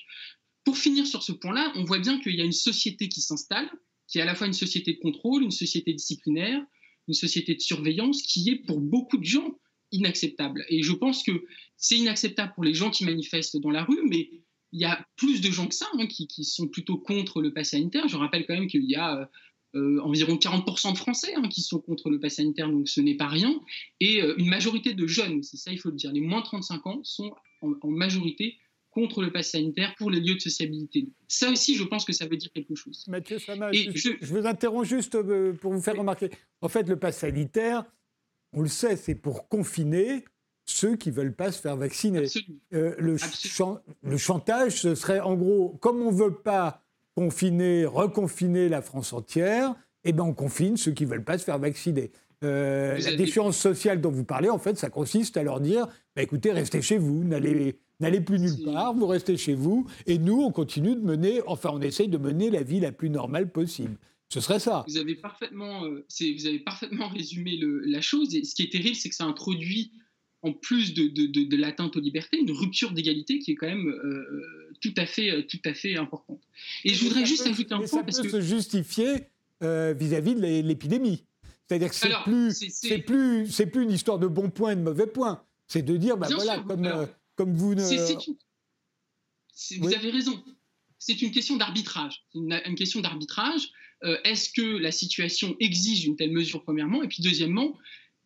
[0.63, 3.69] pour finir sur ce point-là, on voit bien qu'il y a une société qui s'installe
[4.09, 6.61] qui est à la fois une société de contrôle, une société disciplinaire,
[7.07, 9.57] une société de surveillance, qui est pour beaucoup de gens
[9.91, 10.65] inacceptable.
[10.69, 11.45] Et je pense que
[11.77, 14.29] c'est inacceptable pour les gens qui manifestent dans la rue, mais
[14.71, 17.71] il y a plus de gens que ça hein, qui, sont plutôt contre le pass
[17.71, 18.07] sanitaire.
[18.07, 19.29] Je rappelle quand même qu'il y a
[19.75, 23.17] euh, environ 40% de Français hein, qui sont contre le pass sanitaire, donc ce n'est
[23.17, 23.59] pas rien.
[23.99, 26.87] Et euh, une majorité de jeunes, c'est ça il faut le dire, les moins 35
[26.87, 28.57] ans sont en, majorité
[28.91, 31.09] contre le pass sanitaire pour les lieux de sociabilité.
[31.27, 33.05] Ça aussi, je pense que ça veut dire quelque chose.
[33.07, 36.29] Mathieu Sama, je, je, vous interromps juste euh, pour vous faire remarquer.
[36.61, 37.85] En fait, le pass sanitaire,
[38.53, 40.25] on le sait, c'est pour confiner
[40.69, 42.25] ceux qui ne veulent pas se faire vacciner.
[42.73, 43.17] Euh, le,
[44.03, 46.83] le, chantage, ce serait en gros, comme on ne veut pas
[47.15, 51.43] confiner, reconfiner la France entière, eh ben on confine ceux qui ne veulent pas se
[51.43, 52.11] faire vacciner.
[52.43, 56.21] Euh, la défiance sociale dont vous parlez, en fait, ça consiste à leur dire bah,
[56.21, 60.51] écoutez, restez chez vous, n'allez plus nulle part, vous restez chez vous, et nous, on
[60.51, 63.97] continue de mener, enfin, on essaye de mener la vie la plus normale possible.
[64.31, 64.85] Ce serait ça.
[64.87, 68.35] Vous avez parfaitement, euh, vous avez parfaitement résumé le, la chose.
[68.35, 69.91] Et ce qui est terrible, c'est que ça introduit,
[70.41, 73.87] en plus de, de, de, l'atteinte aux libertés, une rupture d'égalité qui est quand même
[73.87, 76.41] euh, tout, à fait, euh, tout à fait importante.
[76.85, 77.87] Et, je voudrais juste ajouter un point.
[77.87, 78.29] Ça parce peut que...
[78.29, 79.27] se justifier
[79.61, 81.23] vis-à-vis de l'épidémie.
[81.67, 84.81] C'est-à-dire que c'est plus, c'est plus, c'est plus une histoire de bons points et de
[84.81, 85.43] mauvais points.
[85.67, 87.83] C'est de dire, bah voilà, comme, comme vous ne.
[89.79, 90.41] Vous avez raison.
[90.97, 92.25] C'est une question d'arbitrage.
[92.33, 93.71] Une, une question d'arbitrage.
[94.03, 97.03] Euh, est-ce que la situation exige une telle mesure, premièrement?
[97.03, 97.77] Et puis, deuxièmement,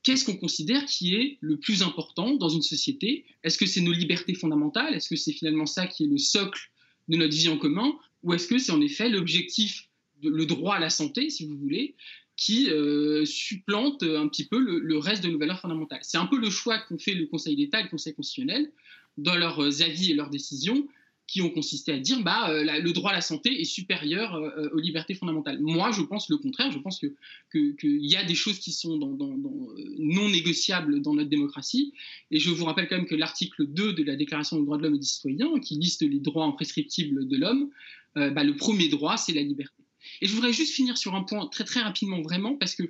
[0.03, 3.25] qu'est-ce qu'on considère qui est le plus important dans une société?
[3.43, 4.93] Est-ce que c'est nos libertés fondamentales?
[4.93, 6.69] Est-ce que c'est finalement ça qui est le socle
[7.07, 7.97] de notre vie en commun?
[8.21, 9.89] Ou est-ce que c'est en effet l'objectif,
[10.21, 11.95] le droit à la santé, si vous voulez,
[12.35, 16.01] qui euh, supplante un petit peu le, reste de nos valeurs fondamentales?
[16.03, 18.71] C'est un peu le choix qu'ont fait le Conseil d'État et le Conseil constitutionnel
[19.17, 20.87] dans leurs avis et leurs décisions
[21.33, 24.51] qui ont consisté à dire bah, euh, le droit à la santé est supérieur euh,
[24.55, 25.59] euh, aux libertés fondamentales.
[25.61, 26.71] Moi, je pense le contraire.
[26.71, 27.15] Je pense qu'il
[27.49, 31.91] que, y a des choses qui sont non négociables dans notre démocratie.
[32.29, 34.83] Et je vous rappelle quand même que l'article 2 de la Déclaration des droits de
[34.83, 37.71] l'homme et des citoyens, qui liste les droits imprescriptibles de l'homme,
[38.15, 39.73] bah, le premier droit, c'est la liberté.
[40.21, 42.83] Et je voudrais juste finir sur un point très très rapidement, vraiment, parce que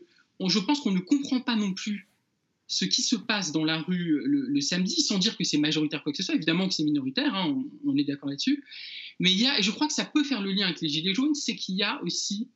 [0.45, 2.10] je pense qu'on ne comprend pas non plus
[2.67, 6.12] ce qui se passe dans la rue le, samedi, sans dire que c'est majoritaire quoi
[6.12, 8.63] que ce soit, évidemment que c'est minoritaire, hein, on, est d'accord là-dessus,
[9.19, 10.89] mais il y a, et je crois que ça peut faire le lien avec les
[10.89, 12.47] Gilets jaunes, c'est qu'il y a aussi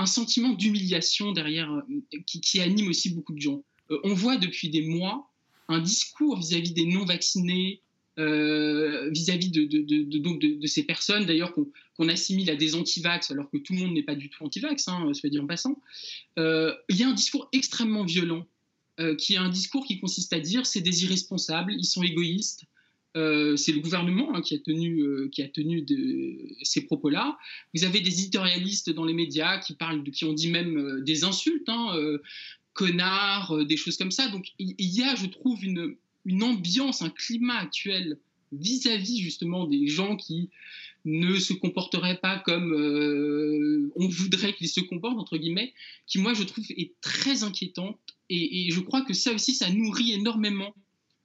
[0.00, 3.62] un sentiment d'humiliation derrière, euh, qui, anime aussi beaucoup de gens.
[3.90, 5.30] Euh, on voit depuis des mois
[5.68, 7.82] un discours vis-à-vis des non-vaccinés,
[8.18, 13.74] euh, vis-à-vis de, de, ces personnes, d'ailleurs, qu'on assimile à des anti-vax, alors que tout
[13.74, 15.78] le monde n'est pas du tout anti-vax, hein, soit dit en passant.
[16.36, 18.46] il y a un discours extrêmement violent
[18.98, 22.64] euh, qui a un discours qui consiste à dire c'est des irresponsables, ils sont égoïstes.
[23.16, 25.84] Euh, c'est le gouvernement hein, qui a tenu, euh, qui a tenu
[26.62, 27.38] ces propos-là.
[27.74, 31.68] Vous avez des éditorialistes dans les médias qui parlent, qui ont dit même des insultes,
[31.68, 31.96] hein,
[32.72, 34.28] connards, des choses comme ça.
[34.28, 38.18] Donc il y, a, je trouve, une, une ambiance, un climat actuel
[38.52, 40.50] vis-à-vis justement des gens qui
[41.04, 45.72] ne se comporteraient pas comme on voudrait qu'ils se comportent, entre guillemets,
[46.06, 47.98] qui moi je trouve est très inquiétante
[48.30, 50.72] et, je crois que ça aussi, ça nourrit énormément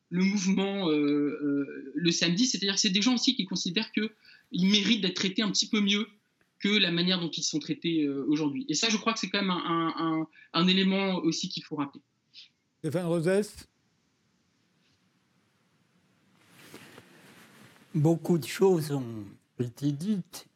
[0.09, 2.47] le mouvement euh, euh, le samedi.
[2.47, 5.81] C'est-à-dire que c'est des gens aussi qui considèrent qu'ils méritent d'être traités un petit peu
[5.81, 6.07] mieux
[6.59, 8.65] que la manière dont ils sont traités euh, aujourd'hui.
[8.69, 12.01] Et ça, je crois que c'est quand même un, élément aussi qu'il faut rappeler.
[12.79, 13.67] Stéphane Rosès
[17.95, 19.23] Beaucoup de choses ont
[19.57, 20.47] été dites.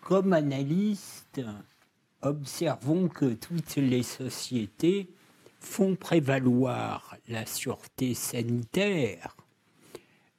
[0.00, 1.40] Comme analyste,
[2.22, 5.10] observons que toutes les sociétés
[5.58, 9.36] font prévaloir la sûreté sanitaire,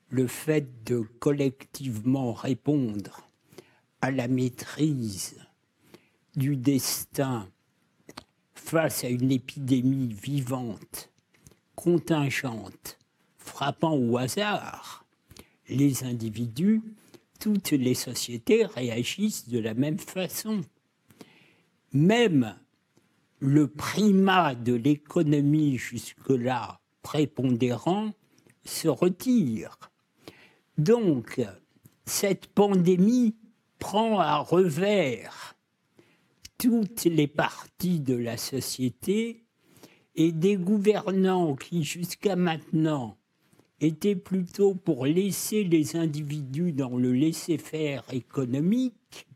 [0.08, 3.28] le fait de collectivement répondre
[4.00, 5.36] à la maîtrise
[6.38, 7.50] du destin
[8.56, 11.12] face à une épidémie vivante,
[11.76, 12.98] contingente,
[13.38, 15.04] frappant au hasard
[15.70, 16.82] les individus,
[17.40, 20.62] toutes les sociétés réagissent de la même façon
[21.94, 22.56] même
[23.40, 28.12] le primat de l'économie jusque-là prépondérant
[28.66, 29.78] se retire.
[30.78, 31.42] Donc,
[32.06, 33.36] cette pandémie
[33.80, 35.56] prend à revers
[36.58, 39.46] toutes les parties de la société
[40.16, 43.17] et des gouvernants qui jusqu'à maintenant
[43.80, 49.28] étaient plutôt pour laisser les individus dans le laisser-faire économique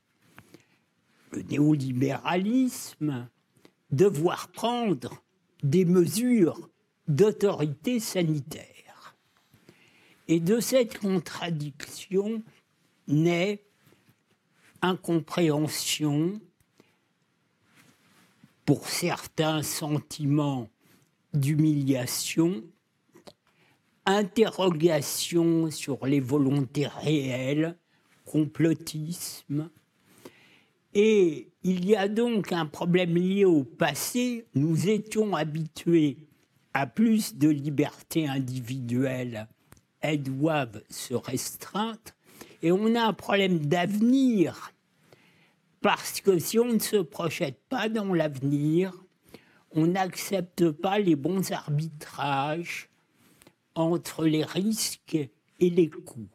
[1.31, 3.29] le néolibéralisme,
[3.91, 5.23] devoir prendre
[5.63, 6.69] des mesures
[7.07, 9.15] d'autorité sanitaire.
[10.27, 12.41] Et de cette contradiction
[13.07, 13.63] naît
[14.81, 16.39] incompréhension,
[18.65, 20.69] pour certains sentiments
[21.33, 22.63] d'humiliation,
[24.05, 27.77] interrogation sur les volontés réelles,
[28.25, 29.69] complotisme.
[30.93, 34.45] Et il y a donc un problème lié au passé.
[34.55, 36.17] Nous étions habitués
[36.73, 39.47] à plus de liberté individuelle.
[40.01, 41.99] Elles doivent se restreindre.
[42.63, 44.71] Et on a un problème d'avenir.
[45.81, 48.93] Parce que si on ne se projette pas dans l'avenir,
[49.71, 52.90] on n'accepte pas les bons arbitrages
[53.75, 55.17] entre les risques
[55.59, 56.29] et les coûts.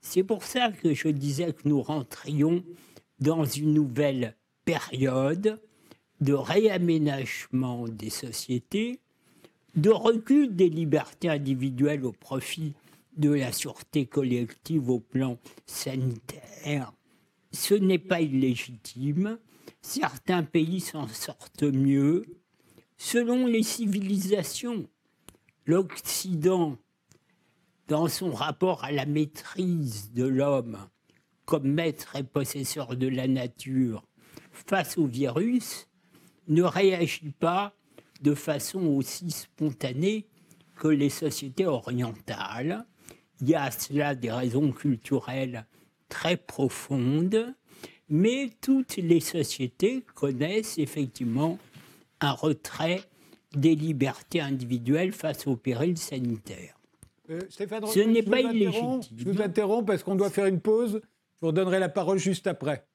[0.00, 2.64] C'est pour ça que je disais que nous rentrions
[3.20, 5.60] dans une nouvelle période
[6.20, 9.00] de réaménagement des sociétés,
[9.74, 12.74] de recul des libertés individuelles au profit
[13.16, 16.92] de la sûreté collective au plan sanitaire.
[17.52, 19.38] Ce n'est pas illégitime.
[19.82, 22.24] Certains pays s'en sortent mieux.
[22.96, 24.86] Selon les civilisations,
[25.66, 26.76] l'Occident,
[27.88, 30.78] dans son rapport à la maîtrise de l'homme
[31.44, 34.04] comme maître et possesseur de la nature
[34.52, 35.88] face au virus,
[36.48, 37.74] ne réagit pas
[38.20, 40.26] de façon aussi spontanée
[40.76, 42.86] que les sociétés orientales.
[43.40, 45.66] Il y a à cela des raisons culturelles
[46.08, 47.54] très profondes,
[48.08, 51.58] mais toutes les sociétés connaissent effectivement
[52.20, 53.02] un retrait
[53.56, 56.74] des libertés individuelles face au péril sanitaire.
[57.30, 59.00] Euh, Stéphane Ce n'est pas illégitime.
[59.16, 61.00] Je vous interromps parce qu'on doit faire une pause.
[61.40, 62.86] Je vous donnerai la parole juste après.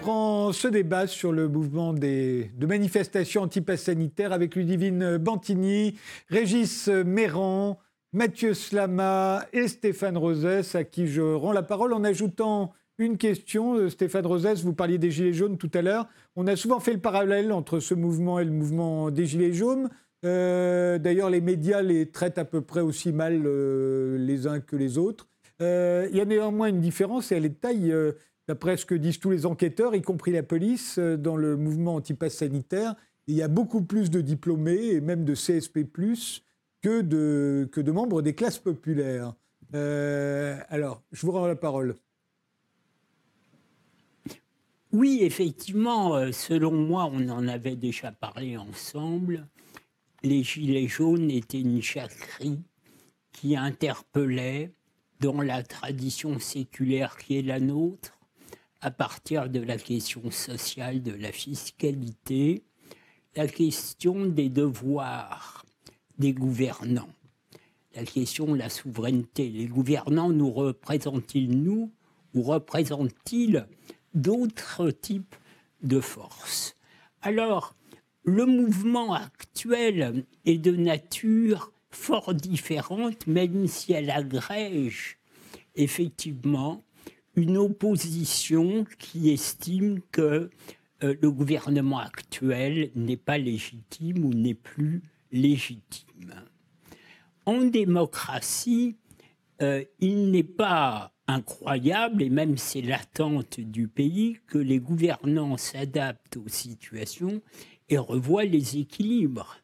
[0.00, 5.94] Reprend ce débat sur le mouvement de manifestations anti-pass sanitaire avec Ludivine Bantini,
[6.30, 7.78] Régis Méran,
[8.14, 13.74] Mathieu Slama et Stéphane Rosès, à qui je rends la parole en ajoutant une question.
[13.74, 16.08] Euh, Stéphane Rosès, vous parliez des Gilets jaunes tout à l'heure.
[16.34, 19.90] On a souvent fait le parallèle entre ce mouvement et le mouvement des Gilets jaunes.
[20.24, 24.76] Euh, d'ailleurs, les médias les traitent à peu près aussi mal euh, les uns que
[24.76, 25.28] les autres.
[25.60, 27.94] il y a néanmoins une différence et elle est de taille
[28.48, 31.96] d'après ce que disent tous les enquêteurs, y compris la police, euh, dans le mouvement
[31.96, 32.94] anti-pass sanitaire,
[33.26, 35.80] il y a beaucoup plus de diplômés et même de CSP,
[36.82, 39.34] que de, que de membres des classes populaires.
[39.74, 41.94] Euh, alors, je vous rends la parole.
[44.92, 49.46] Oui, effectivement, euh, selon moi, on en avait déjà parlé ensemble.
[50.24, 52.58] Les Gilets jaunes étaient une chacrie
[53.32, 54.72] qui interpellait
[55.20, 58.18] dans la tradition séculaire qui est la nôtre
[58.80, 62.64] à partir de la question sociale de la fiscalité,
[63.36, 65.64] la question des devoirs
[66.18, 67.12] des gouvernants,
[67.94, 69.48] la question de la souveraineté.
[69.48, 71.92] Les gouvernants nous représentent-ils nous
[72.34, 73.66] ou représentent-ils
[74.14, 75.36] d'autres types
[75.82, 76.74] de forces?
[77.22, 77.74] Alors,
[78.24, 85.18] le mouvement actuel est de nature fort différente, même si elle agrège
[85.74, 86.84] effectivement
[87.40, 90.50] une opposition qui estime que
[91.02, 96.34] euh, le gouvernement actuel n'est pas légitime ou n'est plus légitime.
[97.46, 98.96] En démocratie,
[99.62, 106.36] euh, il n'est pas incroyable, et même c'est l'attente du pays, que les gouvernants s'adaptent
[106.36, 107.40] aux situations
[107.88, 109.56] et revoient les équilibres.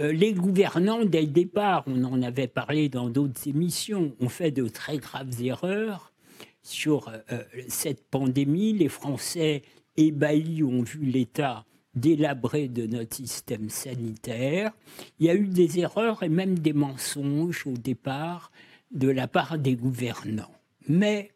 [0.00, 4.50] Euh, les gouvernants, dès le départ, on en avait parlé dans d'autres émissions, ont fait
[4.50, 6.13] de très graves erreurs
[6.64, 8.72] sur euh, euh, cette pandémie.
[8.72, 9.62] Les Français
[9.96, 14.72] ébahis ont vu l'État délabré de notre système sanitaire.
[15.20, 18.50] Il y a eu des erreurs et même des mensonges au départ
[18.90, 20.50] de la part des gouvernants.
[20.88, 21.30] Mais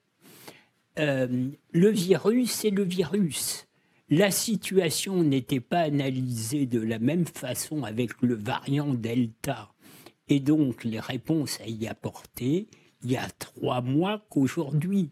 [0.99, 3.67] euh, le virus, c'est le virus.
[4.11, 9.71] La situation n'était pas analysée de la même façon avec le variant Delta
[10.29, 12.69] et donc les réponses à y apporter
[13.03, 15.11] il y a trois mois qu'aujourd'hui.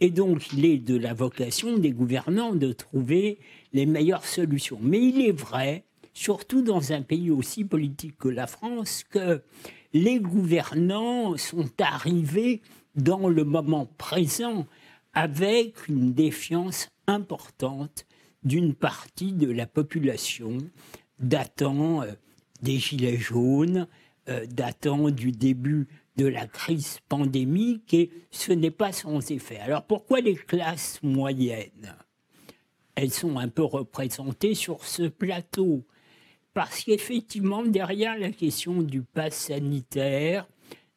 [0.00, 3.38] Et donc, il est de la vocation des gouvernants de trouver
[3.72, 4.78] les meilleures solutions.
[4.80, 9.42] Mais il est vrai, surtout dans un pays aussi politique que la France, que
[9.92, 12.62] les gouvernants sont arrivés
[12.96, 14.66] dans le moment présent
[15.14, 18.06] avec une défiance importante
[18.42, 20.58] d'une partie de la population
[21.18, 22.12] datant euh,
[22.62, 23.86] des Gilets jaunes,
[24.28, 29.58] euh, datant du début de la crise pandémique et ce n'est pas sans effet.
[29.58, 31.96] Alors pourquoi les classes moyennes
[32.94, 35.84] Elles sont un peu représentées sur ce plateau?
[36.52, 40.46] Parce qu'effectivement, derrière la question du pass sanitaire,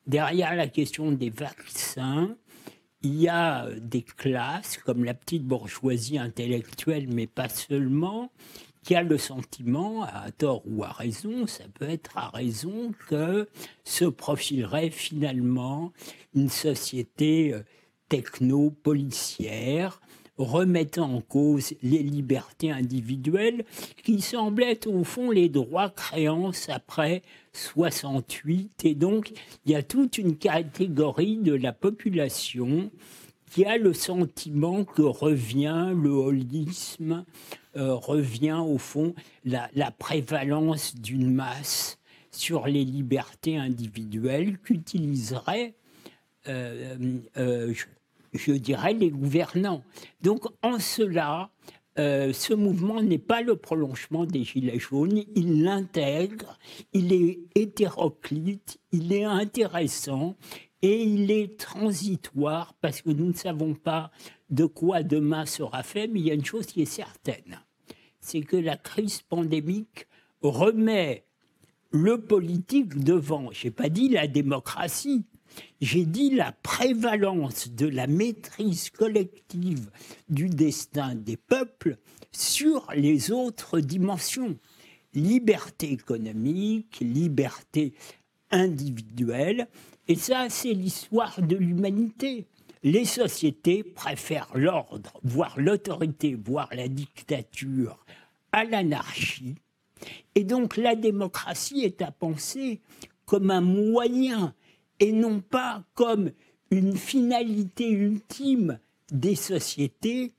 [0.06, 2.36] derrière la question des vaccins,
[3.02, 8.32] il y a des classes comme la petite bourgeoisie intellectuelle, mais pas seulement,
[8.88, 13.50] qui a le sentiment, à tort ou à raison, ça peut être à raison, que
[13.84, 15.92] se profilerait finalement
[16.34, 17.64] une société euh,
[18.08, 20.00] techno-policière
[20.38, 23.66] remettant en cause les libertés individuelles
[24.06, 28.86] qui semblaient au fond les droits créances après 68.
[28.86, 29.34] Et donc,
[29.66, 32.90] il y a toute une catégorie de la population
[33.58, 37.26] qui a le sentiment que revient le holisme,
[37.76, 39.16] euh, revient au fond
[39.46, 41.98] la, prévalence d'une masse
[42.30, 45.74] sur les libertés individuelles qu'utiliseraient,
[46.48, 47.74] euh, euh,
[48.34, 49.82] je, dirais, les gouvernants.
[50.22, 51.50] Donc en cela,
[51.96, 56.60] ce mouvement n'est pas le prolongement des Gilets jaunes, il l'intègre,
[56.94, 60.36] il est hétéroclite, il est intéressant
[60.82, 64.12] et il est transitoire parce que nous ne savons pas
[64.50, 67.60] de quoi demain sera fait, mais il y a une chose qui est certaine
[68.28, 70.08] c'est que la crise pandémique
[70.42, 71.24] remet
[71.92, 75.24] le politique devant, je n'ai pas dit la démocratie,
[75.80, 79.90] j'ai dit la prévalence de la maîtrise collective
[80.28, 81.98] du destin des peuples
[82.34, 84.58] sur les autres dimensions.
[85.14, 87.94] Liberté économique, liberté
[88.52, 89.70] individuelle,
[90.08, 92.46] et ça c'est l'histoire de l'humanité.
[92.84, 98.06] Les sociétés préfèrent l'ordre, voire l'autorité, voire la dictature
[98.52, 99.56] à l'anarchie.
[100.36, 102.80] Et donc la démocratie est à penser
[103.26, 104.54] comme un moyen
[105.00, 106.32] et non pas comme
[106.72, 108.80] une finalité ultime
[109.12, 110.34] des sociétés.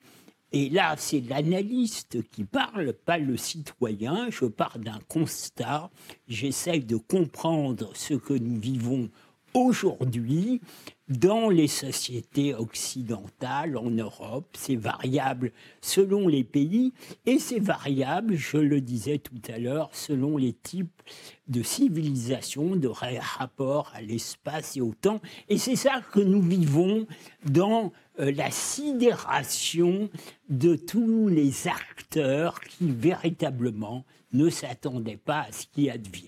[0.53, 4.31] Et là, c'est l'analyste qui parle, pas le citoyen.
[4.31, 5.91] Je pars d'un constat.
[6.27, 9.11] J'essaye de comprendre ce que nous vivons
[9.55, 10.61] aujourd'hui
[11.09, 16.93] dans les sociétés occidentales, en Europe, c'est variable selon les pays
[17.25, 21.03] et c'est variable, je le disais tout à l'heure, selon les types
[21.47, 25.21] de civilisation, de rapport à l'espace et au temps.
[25.49, 27.07] Et c'est ça que nous vivons
[27.47, 30.11] dans euh, la sidération
[30.51, 36.27] de tous les acteurs qui véritablement ne s'attendaient pas à ce qui advient.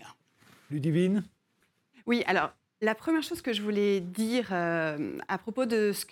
[0.70, 1.22] Ludivine?
[2.06, 2.50] Oui, alors
[2.80, 6.06] la première chose que je voulais dire euh, à propos de ce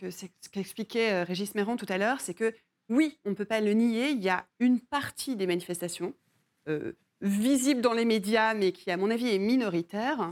[0.50, 2.54] qu'expliquait euh, Régis Méron tout à l'heure, c'est que
[2.90, 6.14] oui, on ne peut pas le nier, il y a une partie des manifestations
[6.68, 10.30] euh, visibles dans les médias, mais qui, à mon avis, est minoritaire,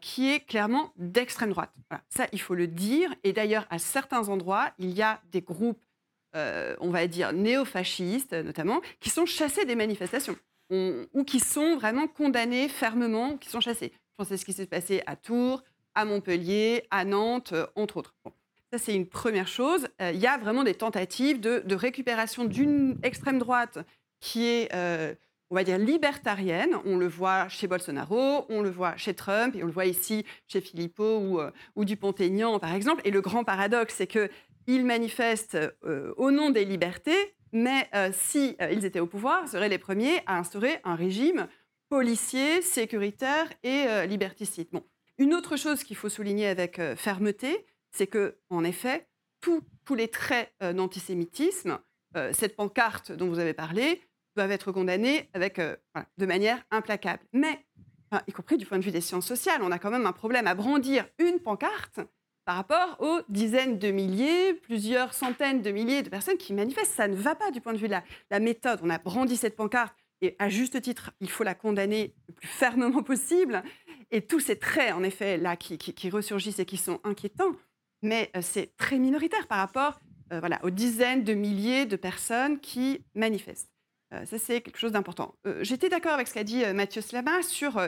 [0.00, 1.72] qui est clairement d'extrême droite.
[2.08, 3.14] Ça, il faut le dire.
[3.22, 5.82] Et d'ailleurs, à certains endroits, il y a des groupes,
[6.34, 10.36] on va dire, néofascistes notamment, qui sont chassés des manifestations.
[10.70, 13.92] ou qui sont vraiment condamnés fermement, qui sont chassés.
[14.14, 15.64] Je pense que c'est ce qui s'est passé à Tours,
[15.96, 18.14] à Montpellier, à Nantes, euh, entre autres.
[18.72, 19.88] Ça, c'est une première chose.
[20.00, 23.78] Euh, il y a vraiment des tentatives de, récupération d'une extrême droite
[24.20, 25.16] qui est, euh,
[25.50, 26.76] on va dire, libertarienne.
[26.84, 30.24] On le voit chez Bolsonaro, on le voit chez Trump, et on le voit ici
[30.46, 33.02] chez Philippot ou, Dupont-Aignan, par exemple.
[33.04, 35.58] Et le grand paradoxe, c'est qu'ils manifestent
[36.16, 40.78] au nom des libertés, mais si ils étaient au pouvoir, seraient les premiers à instaurer
[40.84, 41.48] un régime
[41.94, 44.66] policiers, sécuritaires et euh, liberticides.
[44.72, 44.82] Bon.
[45.16, 49.06] Une autre chose qu'il faut souligner avec euh, fermeté, c'est que, en effet,
[49.40, 51.78] tous les traits euh, d'antisémitisme,
[52.32, 54.00] cette pancarte dont vous avez parlé,
[54.34, 57.22] doivent être condamnés avec, de manière implacable.
[57.32, 57.64] Mais,
[58.28, 60.46] y compris du point de vue des sciences sociales, on a quand même un problème
[60.46, 62.00] à brandir une pancarte
[62.44, 66.94] par rapport aux dizaines de milliers, plusieurs centaines de milliers de personnes qui manifestent.
[66.94, 67.96] Ça ne va pas du point de vue de
[68.30, 68.78] la méthode.
[68.84, 72.48] On a brandi cette pancarte et à juste titre, il faut la condamner le plus
[72.48, 73.62] fermement possible.
[74.10, 77.52] Et tous ces traits, en effet, là, qui, ressurgissent et qui sont inquiétants,
[78.02, 80.00] mais euh, c'est très minoritaire par rapport
[80.32, 83.70] euh, voilà, aux dizaines de milliers de personnes qui manifestent.
[84.12, 85.34] Euh, ça, c'est quelque chose d'important.
[85.60, 87.80] J'étais d'accord avec ce qu'a dit Mathieu Slama sur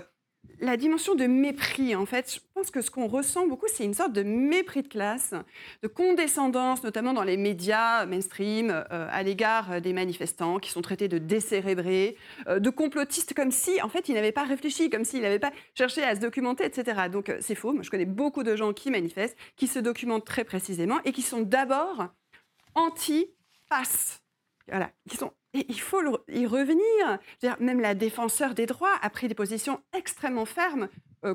[0.60, 3.94] la dimension de mépris, en fait, je pense que ce qu'on ressent beaucoup, c'est une
[3.94, 5.34] sorte de mépris de classe,
[5.82, 10.82] de condescendance, notamment dans les médias mainstream, euh, à l'égard euh, des manifestants qui sont
[10.82, 12.16] traités de décérébrés,
[12.48, 15.52] euh, de complotistes, comme si, en fait, ils n'avaient pas réfléchi, comme s'ils n'avaient pas
[15.74, 17.08] cherché à se documenter, etc.
[17.12, 17.72] Donc, c'est faux.
[17.72, 21.22] Moi, je connais beaucoup de gens qui manifestent, qui se documentent très précisément et qui
[21.22, 22.08] sont d'abord
[22.74, 24.22] anti-pass.
[24.68, 25.32] Voilà, qui sont
[25.68, 27.18] il faut y revenir.
[27.60, 30.88] même la défenseur des droits a pris des positions extrêmement fermes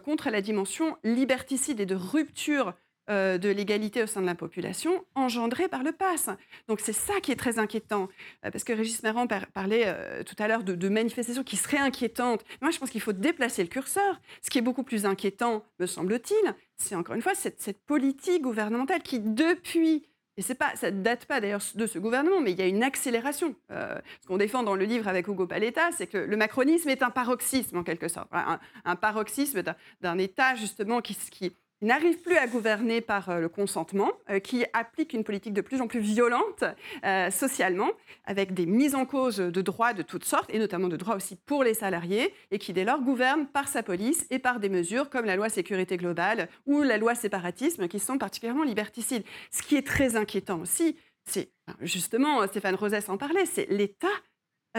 [0.04, 2.74] contre la dimension liberticide et de rupture
[3.12, 6.30] euh, de l'égalité au sein de la population engendrée par le pass.
[6.68, 8.08] Donc c'est ça qui est très inquiétant.
[8.46, 12.46] Euh, parce que Régis Marand parlait euh, tout à l'heure de, manifestations qui seraient inquiétantes.
[12.62, 14.22] Moi, je pense qu'il faut déplacer le curseur.
[14.44, 19.02] Ce qui est beaucoup plus inquiétant, me semble-t-il, c'est encore une fois cette, politique gouvernementale
[19.02, 20.06] qui, depuis
[20.38, 22.84] et pas, ça ne date pas d'ailleurs de ce gouvernement, mais il y a une
[22.84, 23.56] accélération.
[23.70, 27.10] ce qu'on défend dans le livre avec Hugo Paletta, c'est que le macronisme est un
[27.10, 29.62] paroxysme en quelque sorte, un, paroxysme
[30.02, 34.66] d'un État justement qui, qui, n'arrive plus à gouverner par euh, le consentement, euh, qui
[34.74, 36.64] applique une politique de plus en plus violente
[37.04, 37.90] euh, socialement,
[38.26, 41.36] avec des mises en cause de droits de toutes sortes, et notamment de droits aussi
[41.36, 45.10] pour les salariés, et qui dès lors gouverne par sa police et par des mesures
[45.10, 49.24] comme la loi sécurité globale ou la loi séparatisme, qui sont particulièrement liberticides.
[49.52, 51.52] Ce qui est très inquiétant aussi, c'est
[51.82, 54.08] justement, Stéphane Rosès en parlait, c'est l'État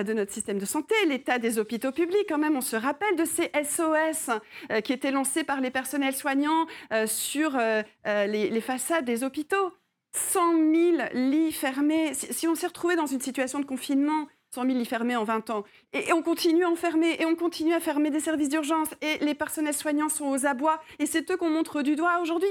[0.00, 3.24] de notre système de santé, l'état des hôpitaux publics, quand même, on se rappelle de
[3.24, 4.30] ces SOS
[4.70, 9.72] euh, qui étaient lancés par les personnels soignants euh, sur euh, les, façades des hôpitaux.
[10.14, 12.12] 100 000 lits fermés.
[12.14, 15.50] Si, on s'est retrouvé dans une situation de confinement, 100 000 lits fermés en 20
[15.50, 18.88] ans, et, on continue à en fermer, et on continue à fermer des services d'urgence,
[19.00, 22.48] et les personnels soignants sont aux abois, et c'est eux qu'on montre du doigt aujourd'hui.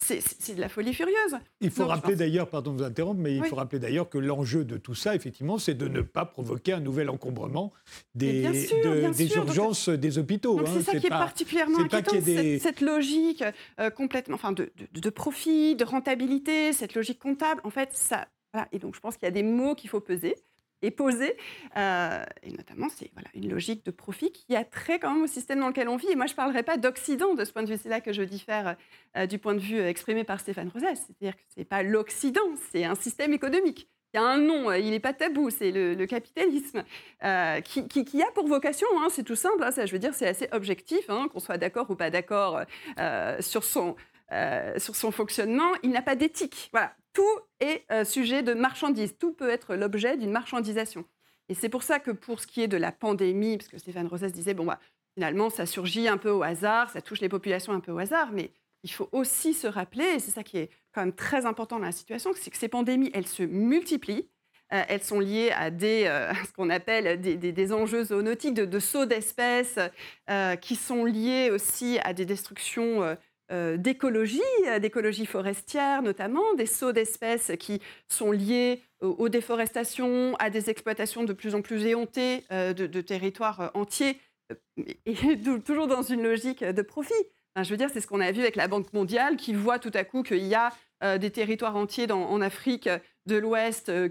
[0.00, 1.36] C'est de la folie furieuse.
[1.60, 4.64] Il faut rappeler d'ailleurs, pardon de vous interrompre, mais il faut rappeler d'ailleurs que l'enjeu
[4.64, 7.72] de tout ça, effectivement, c'est de ne pas provoquer un nouvel encombrement
[8.14, 8.42] des,
[9.12, 10.60] des urgences des hôpitaux.
[10.60, 10.64] Hein.
[10.74, 12.12] C'est ça qui est particulièrement inquiétant,
[12.60, 13.44] cette, logique
[13.80, 17.60] euh, complètement, enfin, de, de, profit, de rentabilité, cette logique comptable.
[17.64, 18.28] En fait, ça.
[18.72, 20.36] Et donc, je pense qu'il y a des mots qu'il faut peser
[20.84, 21.36] est posée.
[21.76, 25.26] Euh, et notamment, c'est voilà, une logique de profit qui a trait quand même au
[25.26, 26.10] système dans lequel on vit.
[26.10, 27.78] Et moi, je ne parlerai pas d'Occident de ce point de vue.
[27.80, 28.76] C'est là que je diffère
[29.16, 31.00] euh, du point de vue exprimé par Stéphane Rosès.
[31.06, 33.88] C'est-à-dire que ce n'est pas l'Occident, c'est un système économique.
[34.12, 36.84] Il y a un nom, euh, il n'est pas tabou, c'est le, capitalisme,
[37.64, 40.28] qui, qui, a pour vocation, hein, c'est tout simple, hein, ça, je veux dire, c'est
[40.28, 42.60] assez objectif, hein, qu'on soit d'accord ou pas d'accord
[43.40, 43.96] sur son,
[44.76, 46.68] sur son fonctionnement, il n'a pas d'éthique.
[46.72, 51.06] Voilà, tout est euh, sujet de marchandise, tout peut être l'objet d'une marchandisation.
[51.48, 54.06] Et c'est pour ça que pour ce qui est de la pandémie, parce que Stéphane
[54.06, 54.80] Rosès disait, bon, bah,
[55.14, 58.32] finalement, ça surgit un peu au hasard, ça touche les populations un peu au hasard,
[58.32, 58.52] mais
[58.82, 61.86] il faut aussi se rappeler, et c'est ça qui est quand même très important dans
[61.86, 64.28] la situation, c'est que ces pandémies, elles se multiplient,
[64.72, 68.78] euh, elles sont liées à, des, euh, ce qu'on appelle des, enjeux zoonotiques, de, de
[68.80, 69.78] sauts d'espèces,
[70.60, 73.16] qui sont liés aussi à des destructions
[73.52, 80.48] euh, d'écologie, euh, d'écologie forestière notamment, des sauts d'espèces qui sont liés aux, déforestations, à
[80.48, 84.18] des exploitations de plus en plus éhontées euh, de, territoires entiers,
[85.04, 85.14] et
[85.66, 87.12] toujours dans une logique de profit.
[87.54, 89.92] je veux dire, c'est ce qu'on a vu avec la Banque mondiale qui voit tout
[89.92, 90.70] à coup qu'il y a
[91.18, 92.88] des territoires entiers en Afrique
[93.26, 94.08] de l'Ouest euh,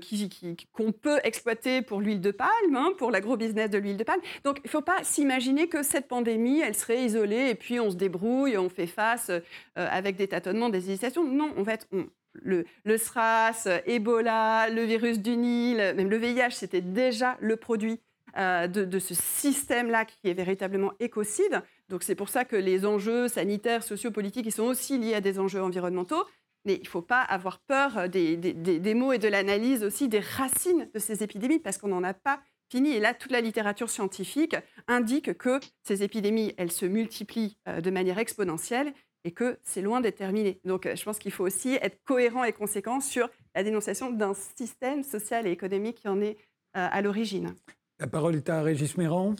[0.72, 4.22] qu'on peut exploiter pour l'huile de palme, hein, pour l'agro-business de l'huile de palme.
[4.44, 7.92] Donc, il ne faut pas s'imaginer que cette pandémie, elle serait isolée et puis on
[7.92, 9.40] se débrouille, on fait face euh,
[9.76, 11.24] avec des tâtonnements, des hésitations.
[11.24, 11.88] Non, en fait,
[12.34, 12.66] le,
[12.98, 18.00] SRAS, Ebola, le virus du Nil, même le VIH, c'était déjà le produit
[18.38, 21.62] euh, de, de, ce système-là qui est véritablement écocide.
[21.90, 25.38] Donc c'est pour ça que les enjeux sanitaires, sociopolitiques, ils sont aussi liés à des
[25.38, 26.26] enjeux environnementaux.
[26.66, 30.20] Mais il ne faut pas avoir peur euh, des, mots et de l'analyse aussi des
[30.20, 32.42] racines de ces épidémies, parce qu'on n'en a pas
[32.72, 32.92] fini.
[32.92, 34.56] Et là, toute la littérature scientifique
[34.88, 38.94] indique que ces épidémies, elles se multiplient euh, de manière exponentielle
[39.26, 40.60] et que c'est loin d'être terminé.
[40.66, 44.34] Donc, euh, je pense qu'il faut aussi être cohérent et conséquent sur la dénonciation d'un
[44.34, 46.38] système social et économique qui en est
[46.76, 47.54] à l'origine.
[48.00, 49.36] La parole est à Régis Méran.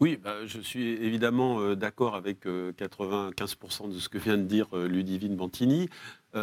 [0.00, 4.44] Oui, bah, je suis évidemment euh, d'accord avec 95% euh, de ce que vient de
[4.44, 5.90] dire euh, Ludivine Bantini.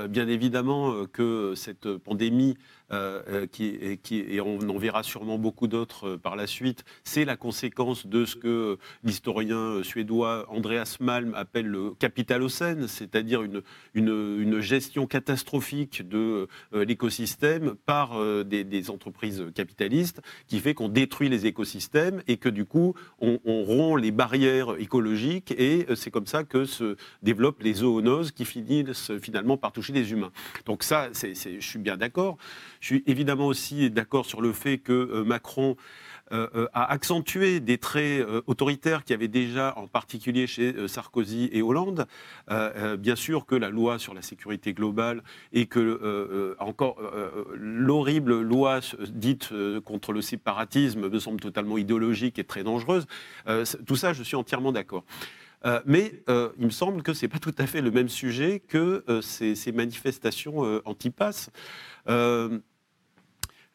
[0.09, 2.57] Bien évidemment que cette pandémie
[2.93, 7.25] euh, euh, qui, et on en verra sûrement beaucoup d'autres euh, par la suite, c'est
[7.25, 13.61] la conséquence de ce que l'historien suédois Andreas Malm appelle le capitalocène, c'est-à-dire une,
[13.93, 22.21] une, gestion catastrophique de l'écosystème par des, entreprises capitalistes qui fait qu'on détruit les écosystèmes
[22.27, 26.95] et que du coup on, rompt les barrières écologiques et c'est comme ça que se
[27.21, 30.31] développent les zoonoses qui finissent finalement par toucher les humains.
[30.65, 32.37] Donc ça, je suis bien d'accord.
[32.79, 35.77] Je suis évidemment aussi d'accord sur le fait que euh, Macron
[36.31, 41.61] euh, euh, a accentué des traits autoritaires qui avaient déjà, en particulier chez Sarkozy et
[41.61, 42.07] Hollande.
[42.97, 45.21] bien sûr que la loi sur la sécurité globale
[45.53, 46.97] et que encore
[47.55, 49.53] l'horrible loi dite
[49.85, 53.05] contre le séparatisme me semble totalement idéologique et très dangereuse.
[53.85, 55.03] tout ça, je suis entièrement d'accord.
[55.85, 59.03] Mais il me semble que ce n'est pas tout à fait le même sujet que
[59.21, 61.49] ces, ces, manifestations anti-pass.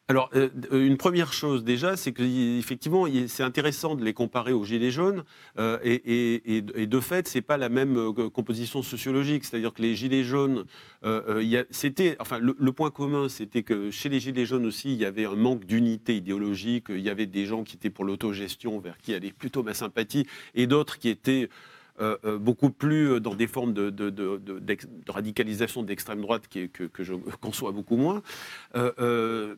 [0.09, 4.65] alors, euh, euh, une première chose déjà, c'est qu'effectivement, c'est intéressant de les comparer aux
[4.65, 5.23] Gilets jaunes,
[5.57, 9.45] euh, et, de fait, c'est pas la même composition sociologique.
[9.45, 10.65] C'est-à-dire que les Gilets jaunes,
[11.69, 15.25] c'était, enfin, le, point commun, c'était que chez les Gilets jaunes aussi, il y avait
[15.25, 16.87] un manque d'unité idéologique.
[16.89, 20.27] Il y avait des gens qui étaient pour l'autogestion, vers qui allait plutôt ma sympathie,
[20.53, 21.49] et d'autres qui étaient
[22.01, 24.77] euh, euh, beaucoup plus euh, dans des formes de, de,
[25.07, 28.23] radicalisation d'extrême droite que, je conçois beaucoup moins.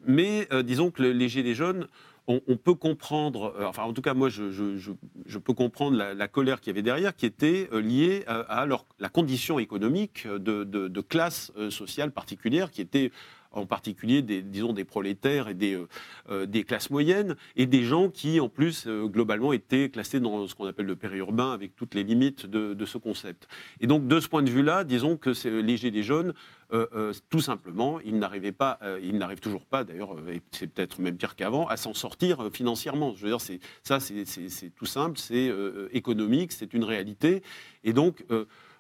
[0.05, 1.88] mais disons que les Gilets jaunes,
[2.27, 6.73] on, peut comprendre, enfin en tout cas moi je, peux comprendre la, colère qu'il y
[6.73, 8.65] avait derrière, qui était liée à,
[8.99, 13.11] la condition économique de, classe sociale particulière, qui était
[13.58, 15.88] en particulier des, disons, des prolétaires et des, euh,
[16.30, 20.47] euh, des classes moyennes, et des gens qui, en plus, euh, globalement, étaient classés dans
[20.47, 23.47] ce qu'on appelle le périurbain, avec toutes les limites de, ce concept.
[23.80, 26.34] Et donc, de ce point de vue-là, disons que les Gilets jaunes,
[27.30, 30.16] tout simplement, ils n'arrivaient pas, ils n'arrivent toujours pas, d'ailleurs,
[30.51, 33.16] c'est peut-être même pire qu'avant, à s'en sortir financièrement.
[33.16, 35.51] Je veux dire, c'est, ça, c'est, tout simple, c'est
[35.93, 37.41] économique, c'est une réalité.
[37.84, 38.24] Et donc,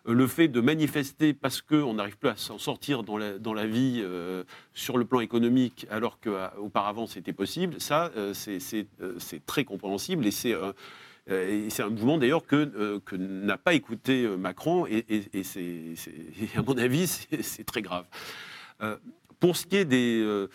[0.05, 3.65] le fait de manifester parce qu'on n'arrive plus à s'en sortir dans la, dans la
[3.65, 4.43] vie euh,
[4.73, 10.53] sur le plan économique, alors qu'auparavant c'était possible, ça c'est c'est très compréhensible et c'est
[11.83, 12.69] un mouvement d'ailleurs que,
[13.15, 15.03] n'a pas écouté Macron et,
[15.43, 15.95] c'est,
[16.55, 18.05] à mon avis c'est très grave.
[19.39, 20.47] Pour ce qui est des,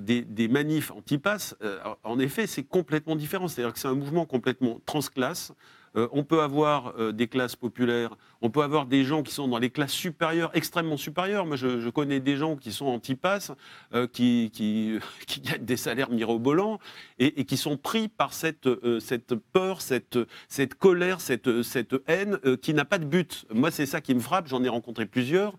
[0.00, 1.56] des, des, manifs anti-pass,
[2.04, 3.48] en effet, c'est complètement différent.
[3.48, 5.52] C'est-à-dire que c'est un mouvement complètement transclasse.
[5.96, 9.48] Euh, on peut avoir euh, des classes populaires, on peut avoir des gens qui sont
[9.48, 11.46] dans les classes supérieures, extrêmement supérieures.
[11.46, 13.52] Moi, je, connais des gens qui sont anti-pass,
[13.94, 14.98] euh, qui, qui,
[15.42, 16.78] gagnent des salaires mirobolants
[17.18, 18.68] et, qui sont pris par cette,
[19.00, 20.18] cette peur, cette,
[20.48, 23.46] cette colère, cette, cette haine qui n'a pas de but.
[23.52, 24.46] Moi, c'est ça qui me frappe.
[24.46, 25.56] J'en ai rencontré plusieurs.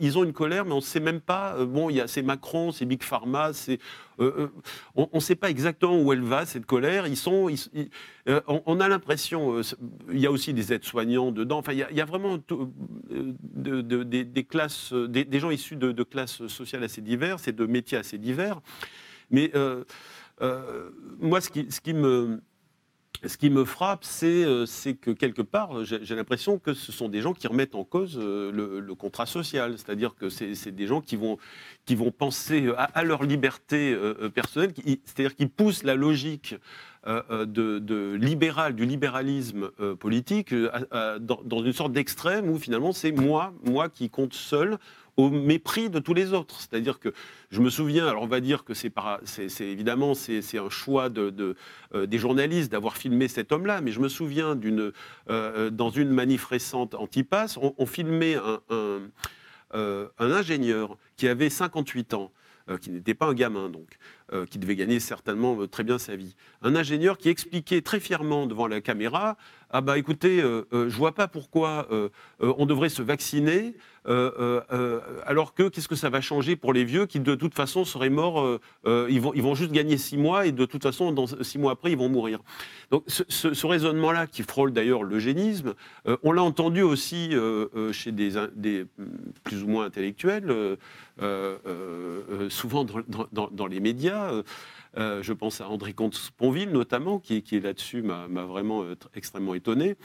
[0.00, 1.64] ils ont une colère, mais on ne sait même pas.
[1.64, 3.78] bon, il y a c'est Macron, c'est Big Pharma, c'est
[4.18, 7.06] on ne sait pas exactement où elle va cette colère.
[7.06, 7.48] Ils sont,
[8.46, 9.60] on, a l'impression
[10.10, 11.58] il y a aussi des aides-soignants dedans.
[11.58, 13.82] Enfin, il y a, vraiment euh,
[14.24, 18.60] des, classes, des, gens issus de, classes sociales assez diverses et de métiers assez divers.
[19.30, 19.84] Mais euh,
[20.42, 22.40] euh, moi, ce qui me
[23.26, 24.44] ce qui me frappe, c'est
[25.00, 28.94] que quelque part, j'ai l'impression que ce sont des gens qui remettent en cause le,
[28.94, 29.76] contrat social.
[29.76, 31.38] C'est-à-dire que c'est des gens qui vont,
[32.10, 33.96] penser à, leur liberté
[34.34, 34.72] personnelle,
[35.04, 36.56] c'est-à-dire qui poussent la logique
[37.06, 37.78] euh, euh, de,
[38.70, 44.32] du libéralisme euh, politique dans, une sorte d'extrême où finalement c'est moi, moi qui compte
[44.32, 44.78] seul
[45.16, 46.60] au mépris de tous les autres.
[46.60, 47.12] C'est-à-dire que
[47.50, 48.92] je me souviens, alors on va dire que c'est
[49.60, 51.54] évidemment c'est un choix de,
[51.94, 54.92] des journalistes d'avoir filmé cet homme-là, mais je me souviens d'une
[55.28, 59.00] dans une manif récente anti-pass, on, filmait un,
[59.72, 62.32] un, ingénieur qui avait 58 ans.
[62.80, 63.98] qui n'était pas un gamin donc,
[64.32, 66.34] euh, qui devait gagner certainement euh, très bien sa vie.
[66.62, 69.36] Un ingénieur qui expliquait très fièrement devant la caméra
[69.68, 71.88] Ah, bah écoutez, euh, je vois pas pourquoi
[72.40, 73.74] on devrait se vacciner,
[74.06, 78.08] alors que qu'est-ce que ça va changer pour les vieux qui de toute façon seraient
[78.08, 81.58] morts, ils, vont, ils vont juste gagner six mois et de toute façon, dans six
[81.58, 82.40] mois après, ils vont mourir.
[82.90, 85.74] Donc ce, raisonnement-là, qui frôle d'ailleurs l'eugénisme,
[86.22, 87.34] on l'a entendu aussi
[87.92, 88.86] chez des, des,
[89.42, 90.78] plus ou moins intellectuels,
[92.48, 92.86] souvent
[93.32, 94.13] dans les médias.
[94.14, 94.42] Euh,
[94.96, 99.96] euh, je pense à André Comte-Sponville notamment, qui, qui là-dessus m'a vraiment euh, extrêmement étonné.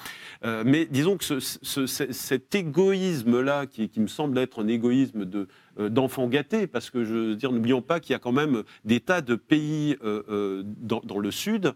[0.65, 5.47] mais disons que cet égoïsme-là, qui, me semble être un égoïsme de,
[5.77, 8.99] d'enfants gâtés, parce que je veux dire, n'oublions pas qu'il y a quand même des
[8.99, 11.73] tas de pays dans, le Sud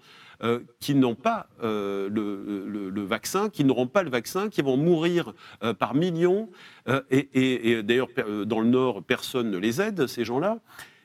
[0.79, 5.33] qui n'ont pas le, vaccin, qui n'auront pas le vaccin, qui vont mourir
[5.77, 6.49] par millions.
[7.11, 8.09] et, et d'ailleurs,
[8.47, 10.57] dans le Nord, personne ne les aide, ces gens-là.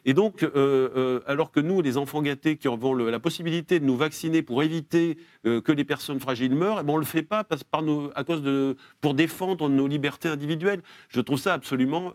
[0.05, 3.85] Et donc, euh, euh, alors que nous, les enfants gâtés qui avons la possibilité de
[3.85, 7.07] nous vacciner pour éviter euh, que les personnes fragiles meurent, eh ben, on ne le
[7.07, 7.83] fait pas parce, par
[8.15, 10.83] à cause de, pour défendre nos libertés individuelles.
[11.09, 12.13] Je trouve ça absolument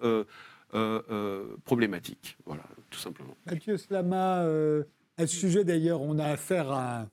[1.66, 2.38] problématique.
[2.46, 3.36] Voilà, tout simplement.
[3.46, 4.46] Mathieu Slama,
[5.18, 7.06] à ce sujet d'ailleurs, on a affaire à,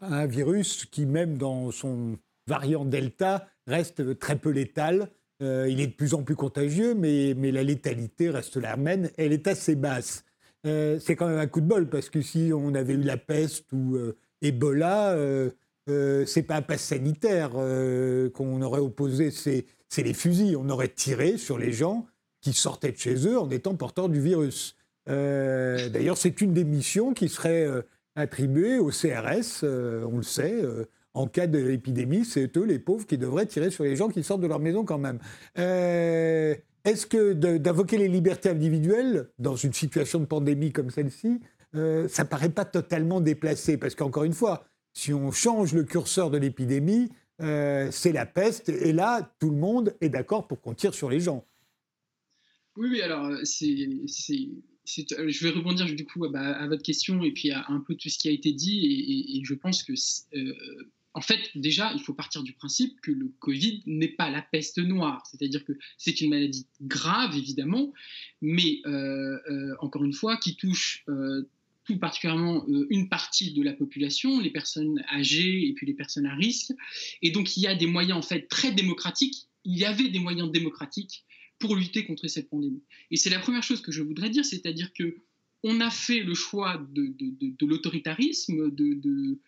[0.00, 5.08] un virus qui, même dans son variant Delta, reste très peu létal.
[5.42, 9.10] Euh, il est de plus en plus contagieux, mais, la létalité reste la même.
[9.16, 10.24] Elle est assez basse.
[10.66, 13.16] Euh, c'est quand même un coup de bol, parce que si on avait eu la
[13.16, 15.16] peste ou euh, Ebola,
[16.26, 17.50] c'est pas un pass sanitaire
[18.34, 20.56] qu'on aurait opposé, c'est les fusils.
[20.56, 22.06] On aurait tiré sur les gens
[22.40, 24.76] qui sortaient de chez eux en étant porteurs du virus.
[25.06, 27.66] D'ailleurs, c'est une des missions qui serait
[28.14, 30.62] attribuée au CRS, on le sait
[31.14, 34.40] en cas d'épidémie, c'est eux les pauvres qui devraient tirer sur les gens qui sortent
[34.40, 35.18] de leur maison quand même.
[35.58, 36.54] Euh,
[36.84, 41.40] est-ce que d'invoquer les libertés individuelles dans une situation de pandémie comme celle-ci,
[41.74, 43.76] euh, ça paraît pas totalement déplacé?
[43.76, 47.10] Parce qu'encore une fois, si on change le curseur de l'épidémie,
[47.40, 51.08] euh, c'est la peste, et là, tout le monde est d'accord pour qu'on tire sur
[51.08, 51.46] les gens.
[52.76, 57.64] Oui, alors, euh, je vais rebondir du coup bah, à votre question et puis à
[57.68, 59.94] un peu tout ce qui a été dit, et, je pense que
[61.14, 64.78] en fait, déjà, il faut partir du principe que le Covid n'est pas la peste
[64.78, 65.22] noire.
[65.30, 67.92] C'est-à-dire que c'est une maladie grave, évidemment,
[68.40, 71.48] mais euh, euh, encore une fois, qui touche euh,
[71.84, 76.34] tout particulièrement une partie de la population, les personnes âgées et puis les personnes à
[76.34, 76.72] risque.
[77.20, 79.48] Et donc, il y a des moyens, en fait, très démocratiques.
[79.64, 81.24] Il y avait des moyens démocratiques
[81.58, 82.82] pour lutter contre cette pandémie.
[83.10, 85.16] Et c'est la première chose que je voudrais dire, c'est-à-dire que
[85.64, 89.38] on a fait le choix de, de l'autoritarisme, de,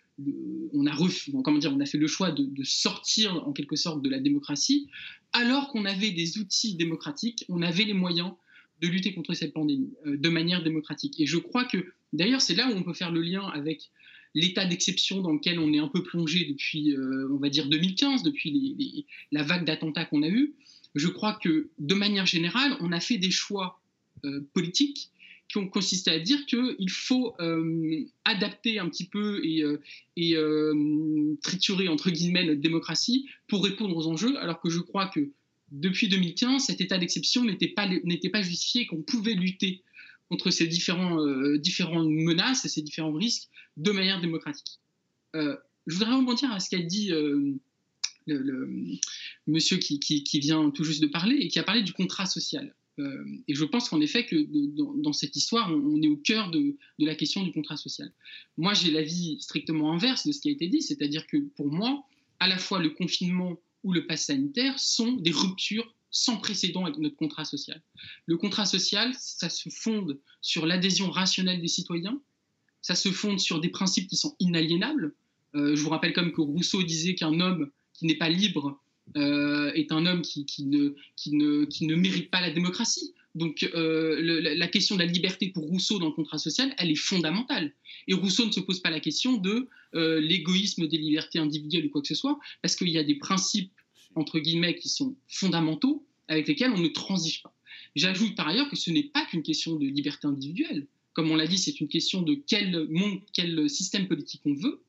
[0.72, 0.96] on a
[1.42, 4.88] comment dire, on a fait le choix de, sortir en quelque sorte de la démocratie,
[5.32, 8.32] alors qu'on avait des outils démocratiques, on avait les moyens
[8.80, 11.20] de lutter contre cette pandémie euh, de manière démocratique.
[11.20, 13.90] Et je crois que, d'ailleurs, c'est là où on peut faire le lien avec
[14.34, 18.22] l'état d'exception dans lequel on est un peu plongé depuis, euh, on va dire, 2015,
[18.22, 20.54] depuis la vague d'attentats qu'on a eue.
[20.94, 23.80] Je crois que, de manière générale, on a fait des choix
[24.24, 25.10] euh, politiques
[25.48, 29.80] qui ont consisté à dire qu'il faut euh, adapter un petit peu et, euh,
[30.18, 35.30] euh, triturer, entre guillemets, notre démocratie pour répondre aux enjeux, alors que je crois que
[35.70, 37.88] depuis 2015, cet état d'exception n'était pas,
[38.32, 39.82] pas justifié, qu'on pouvait lutter
[40.28, 41.18] contre ces différents,
[41.56, 44.78] différentes menaces et ces différents risques de manière démocratique.
[45.34, 47.10] je voudrais rebondir à ce qu'a dit
[48.26, 48.68] le,
[49.46, 52.74] monsieur qui, vient tout juste de parler et qui a parlé du contrat social.
[52.98, 54.36] Euh, et je pense qu'en effet, que
[55.02, 58.12] dans, cette histoire, on, est au cœur de, la question du contrat social.
[58.56, 62.04] Moi, j'ai l'avis strictement inverse de ce qui a été dit, c'est-à-dire que pour moi,
[62.38, 66.98] à la fois le confinement ou le pass sanitaire sont des ruptures sans précédent avec
[66.98, 67.82] notre contrat social.
[68.26, 72.20] Le contrat social, ça se fonde sur l'adhésion rationnelle des citoyens,
[72.82, 75.14] ça se fonde sur des principes qui sont inaliénables.
[75.56, 78.80] Euh, je vous rappelle comme que Rousseau disait qu'un homme qui n'est pas libre
[79.16, 83.14] euh, est un homme qui, ne, qui, ne, qui, ne, mérite pas la démocratie.
[83.34, 86.96] Donc euh, la question de la liberté pour Rousseau dans le contrat social, elle est
[86.96, 87.72] fondamentale.
[88.06, 91.90] Et Rousseau ne se pose pas la question de euh, l'égoïsme des libertés individuelles ou
[91.90, 93.72] quoi que ce soit, parce qu'il y a des principes,
[94.14, 97.54] entre guillemets, qui sont fondamentaux, avec lesquels on ne transige pas.
[97.96, 100.86] J'ajoute par ailleurs que ce n'est pas qu'une question de liberté individuelle.
[101.12, 104.80] Comme on l'a dit, c'est une question de quel monde, quel système politique on veut.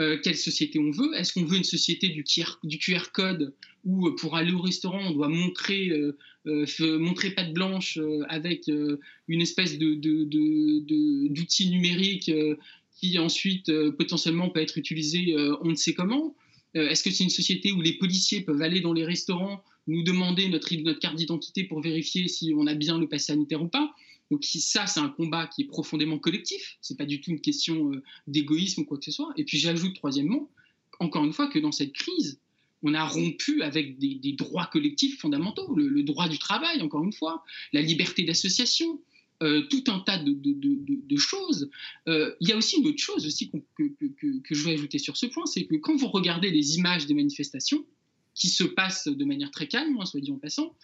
[0.00, 1.14] Euh, quelle société on veut?
[1.14, 5.10] Est-ce qu'on veut une société du QR, code où euh, pour aller au restaurant on
[5.12, 6.16] doit montrer, euh,
[7.36, 7.98] patte blanche
[8.28, 8.68] avec
[9.28, 12.30] une espèce d'outil numérique
[12.98, 16.34] qui ensuite potentiellement peut être utilisé on ne sait comment
[16.72, 20.48] Est-ce que c'est une société où les policiers peuvent aller dans les restaurants nous demander
[20.48, 23.94] notre, notre carte d'identité pour vérifier si on a bien le pass sanitaire ou pas?
[24.30, 26.78] Donc ça, c'est un combat qui est profondément collectif.
[26.80, 29.32] C'est pas du tout une question euh, d'égoïsme ou quoi que ce soit.
[29.36, 30.48] Et puis j'ajoute troisièmement,
[31.00, 32.38] encore une fois, que dans cette crise,
[32.82, 37.44] on a rompu avec des, droits collectifs fondamentaux, le, droit du travail, encore une fois,
[37.74, 39.02] la liberté d'association,
[39.42, 41.68] euh, tout un tas de, choses.
[42.08, 45.18] Euh, il y a aussi une autre chose aussi que, que, je veux ajouter sur
[45.18, 47.84] ce point, c'est que quand vous regardez les images des manifestations,
[48.34, 50.74] qui se passent de manière très calme, hein, soit dit en passant,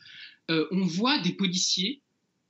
[0.49, 2.03] on voit des policiers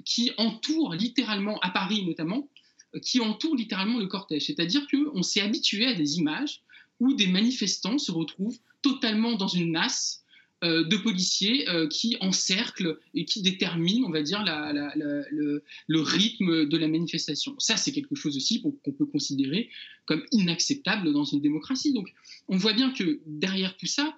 [0.06, 2.48] qui entoure littéralement, à Paris notamment,
[2.94, 4.46] euh, qui entoure littéralement le cortège.
[4.46, 6.62] C'est-à-dire qu'on s'est habitué à des images
[7.00, 10.22] où des manifestants se retrouvent totalement dans une nasse
[10.64, 16.76] euh, de policiers euh, qui encerclent et qui déterminent, on va dire, le, rythme de
[16.78, 17.54] la manifestation.
[17.58, 19.68] Ça, c'est quelque chose aussi qu'on peut considérer
[20.06, 21.92] comme inacceptable dans une démocratie.
[21.92, 22.10] Donc,
[22.48, 24.16] on voit bien que derrière tout ça,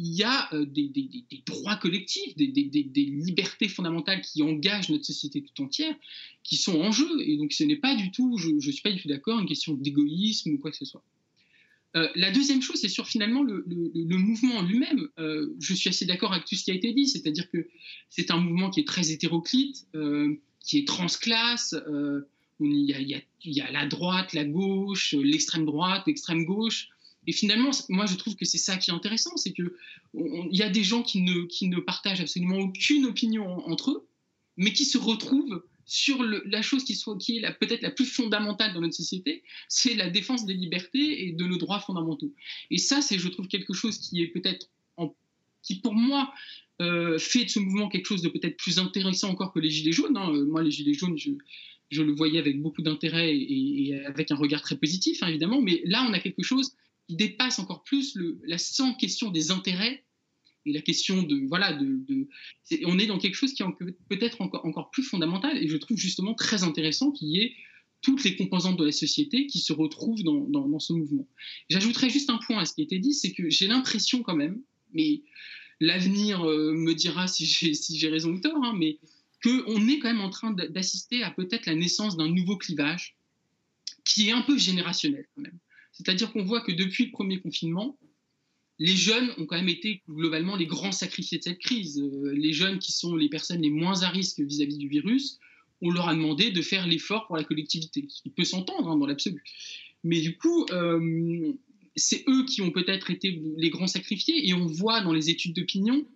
[0.00, 0.90] il y a euh, des,
[1.46, 5.94] droits collectifs, des, libertés fondamentales qui engagent notre société tout entière,
[6.42, 7.08] qui sont en jeu.
[7.20, 9.46] Et donc ce n'est pas du tout, je ne suis pas du tout d'accord, une
[9.46, 11.04] question d'égoïsme ou quoi que ce soit.
[11.96, 13.64] Euh, la deuxième chose, c'est sur finalement le,
[14.16, 15.08] mouvement en lui-même.
[15.18, 17.68] Euh, je suis assez d'accord avec tout ce qui a été dit, c'est-à-dire que
[18.08, 19.86] c'est un mouvement qui est très hétéroclite,
[20.60, 21.74] qui est transclasse.
[22.60, 26.88] Il, y a, la droite, la gauche, l'extrême droite, l'extrême gauche.
[27.26, 29.70] Et finalement, moi, je trouve que c'est ça qui est intéressant, c'est qu'il
[30.14, 34.08] y a des gens qui ne, qui ne partagent absolument aucune opinion entre eux,
[34.56, 38.72] mais qui se retrouvent sur la chose qui, soit, qui est peut-être la plus fondamentale
[38.72, 42.32] dans notre société, c'est la défense des libertés et de nos droits fondamentaux.
[42.70, 44.70] Et ça, c'est, je trouve, quelque chose qui est peut-être,
[45.62, 46.32] qui pour moi,
[46.80, 49.92] euh, fait de ce mouvement quelque chose de peut-être plus intéressant encore que les Gilets
[49.92, 50.16] jaunes.
[50.16, 50.32] Hein.
[50.32, 51.32] Euh, moi, les Gilets jaunes, je,
[51.90, 55.82] je, le voyais avec beaucoup d'intérêt et, avec un regard très positif, hein, évidemment, mais
[55.84, 56.76] là, on a quelque chose
[57.16, 60.04] dépasse encore plus la sans question des intérêts
[60.66, 62.28] et la question de voilà de,
[62.84, 63.66] on est dans quelque chose qui est
[64.08, 67.54] peut-être encore, encore plus fondamental et je trouve justement très intéressant qu'il y ait
[68.02, 71.26] toutes les composantes de la société qui se retrouvent dans, dans, ce mouvement.
[71.68, 74.36] J'ajouterais juste un point à ce qui a été dit, c'est que j'ai l'impression quand
[74.36, 74.62] même,
[74.94, 75.22] mais
[75.80, 78.98] l'avenir euh, me dira si j'ai si raison ou tort, hein, mais
[79.42, 83.16] qu'on est quand même en train d'assister à peut-être la naissance d'un nouveau clivage
[84.04, 85.58] qui est un peu générationnel quand même.
[86.00, 87.98] C'est-à-dire qu'on voit que depuis le premier confinement,
[88.78, 92.00] les jeunes ont quand même été globalement les grands sacrifiés de cette crise.
[92.00, 95.38] Euh, les jeunes qui sont les personnes les moins à risque vis-à-vis du virus,
[95.82, 98.96] on leur a demandé de faire l'effort pour la collectivité, ce qui peut s'entendre hein,
[98.96, 99.42] dans l'absolu.
[100.04, 101.52] Mais du coup, euh,
[101.96, 105.54] c'est eux qui ont peut-être été les grands sacrifiés, et on voit dans les études
[105.54, 106.06] d'opinion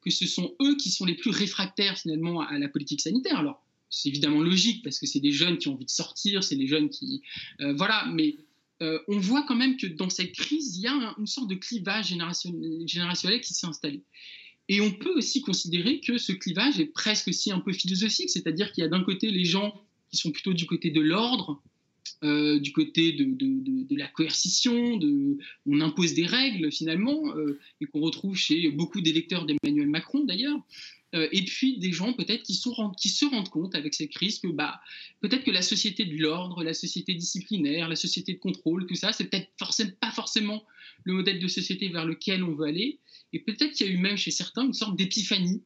[0.00, 3.38] que ce sont eux qui sont les plus réfractaires finalement à la politique sanitaire.
[3.38, 6.56] Alors, c'est évidemment logique parce que c'est des jeunes qui ont envie de sortir, c'est
[6.56, 7.22] des jeunes qui,
[7.60, 8.36] euh, voilà, mais
[8.82, 11.54] euh, on voit quand même que dans cette crise, il y a une sorte de
[11.54, 14.02] clivage générationnel qui s'est installé.
[14.68, 18.72] Et on peut aussi considérer que ce clivage est presque aussi un peu philosophique, c'est-à-dire
[18.72, 21.62] qu'il y a d'un côté les gens qui sont plutôt du côté de l'ordre,
[22.22, 24.98] euh, du côté de, la coercition,
[25.66, 30.58] on impose des règles finalement, euh, et qu'on retrouve chez beaucoup d'électeurs d'Emmanuel Macron d'ailleurs,
[31.14, 32.60] euh, et puis des gens peut-être qui,
[32.98, 34.80] qui, se rendent compte avec cette crise que bah,
[35.20, 39.12] peut-être que la société de l'ordre, la société disciplinaire, la société de contrôle, tout ça,
[39.12, 40.64] c'est peut-être forcément, pas forcément
[41.04, 42.98] le modèle de société vers lequel on veut aller.
[43.32, 45.62] Et peut-être qu'il y a eu même chez certains une sorte d'épiphanie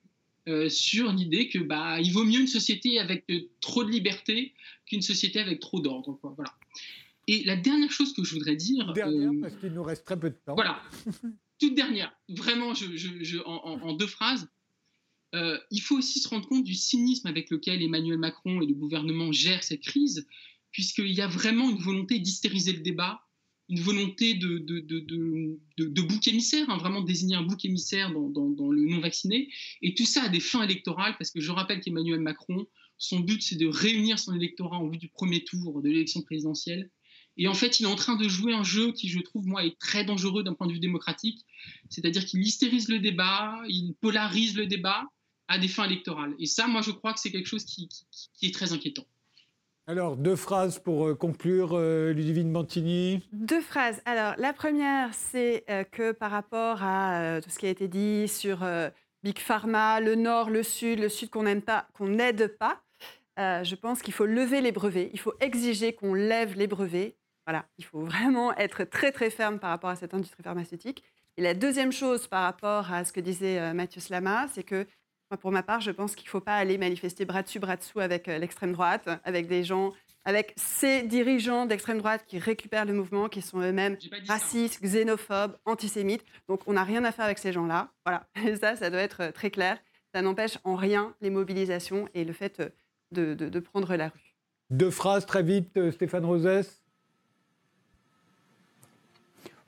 [0.48, 4.54] euh, sur l'idée que bah, il vaut mieux une société avec euh, trop de liberté
[4.86, 6.18] qu'une société avec trop d'ordre.
[6.22, 6.54] Voilà.
[7.26, 8.92] Et la dernière chose que je voudrais dire.
[8.94, 10.54] Dernière, parce qu'il nous reste très peu de temps.
[10.54, 10.82] Voilà.
[11.60, 12.12] Toute dernière.
[12.28, 14.48] Vraiment, je, je, en, deux phrases.
[15.34, 18.74] Euh, il faut aussi se rendre compte du cynisme avec lequel Emmanuel Macron et le
[18.74, 20.26] gouvernement gèrent cette crise,
[20.70, 23.20] puisqu'il y a vraiment une volonté d'hystériser le débat,
[23.68, 29.50] une volonté de, bouc émissaire, hein, vraiment désigner un bouc émissaire dans, le non-vacciné,
[29.82, 32.66] et tout ça a des fins électorales, parce que je rappelle qu'Emmanuel Macron,
[32.96, 36.90] son but c'est de réunir son électorat en vue du premier tour de l'élection présidentielle,
[37.38, 39.64] et en fait, il est en train de jouer un jeu qui, je trouve, moi,
[39.64, 41.46] est très dangereux d'un point de vue démocratique.
[41.88, 45.04] C'est-à-dire qu'il hystérise le débat, il polarise le débat,
[45.48, 46.34] à des fins électorales.
[46.38, 47.88] Et ça, moi, je crois que c'est quelque chose qui,
[48.42, 49.04] est très inquiétant.
[49.86, 53.26] Alors, deux phrases pour euh, conclure, euh, Ludivine Mantini.
[53.32, 54.02] Deux phrases.
[54.04, 58.28] Alors, la première, c'est euh, que par rapport à tout ce qui a été dit
[58.28, 58.58] sur
[59.22, 62.82] Big Pharma, le Nord, le Sud, le Sud qu'on n'aime pas, qu'on n'aide pas,
[63.38, 65.10] je pense qu'il faut lever les brevets.
[65.14, 67.16] Il faut exiger qu'on lève les brevets.
[67.46, 71.02] Voilà, il faut vraiment être très très ferme par rapport à cette industrie pharmaceutique.
[71.38, 74.86] Et la deuxième chose par rapport à ce que disait Mathieu Slama, c'est que
[75.36, 78.00] pour ma part, je pense qu'il ne faut pas aller manifester bras dessus, bras dessous
[78.00, 79.92] avec euh, l'extrême droite, avec des gens,
[80.24, 86.24] avec ces dirigeants d'extrême droite qui récupèrent le mouvement, qui sont eux-mêmes racistes, xénophobes, antisémites.
[86.48, 87.90] Donc on n'a rien à faire avec ces gens-là.
[88.06, 89.78] Voilà, et ça, ça doit être euh, très clair.
[90.14, 92.70] Ça n'empêche en rien les mobilisations et le fait euh,
[93.12, 94.34] de, de, prendre la rue.
[94.70, 96.82] Deux phrases très vite, Stéphane Rosès.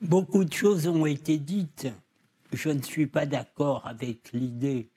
[0.01, 1.89] Beaucoup de choses ont été dites.
[2.53, 4.91] Je ne suis pas d'accord avec l'idée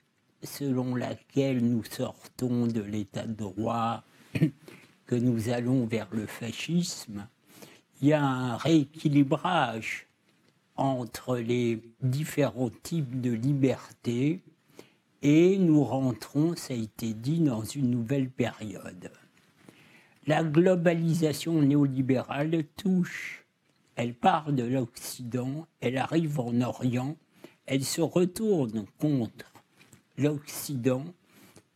[0.44, 4.04] selon laquelle nous sortons de l'état de droit,
[5.06, 7.26] que nous allons vers le fascisme,
[8.00, 10.08] il y a un rééquilibrage
[10.76, 14.42] entre les différents types de liberté
[15.22, 19.10] et nous rentrons, ça a été dit, dans une nouvelle période.
[20.26, 23.46] La globalisation néolibérale touche,
[23.96, 27.16] elle part de l'Occident, elle arrive en Orient,
[27.66, 29.53] elle se retourne contre
[30.16, 31.04] l'Occident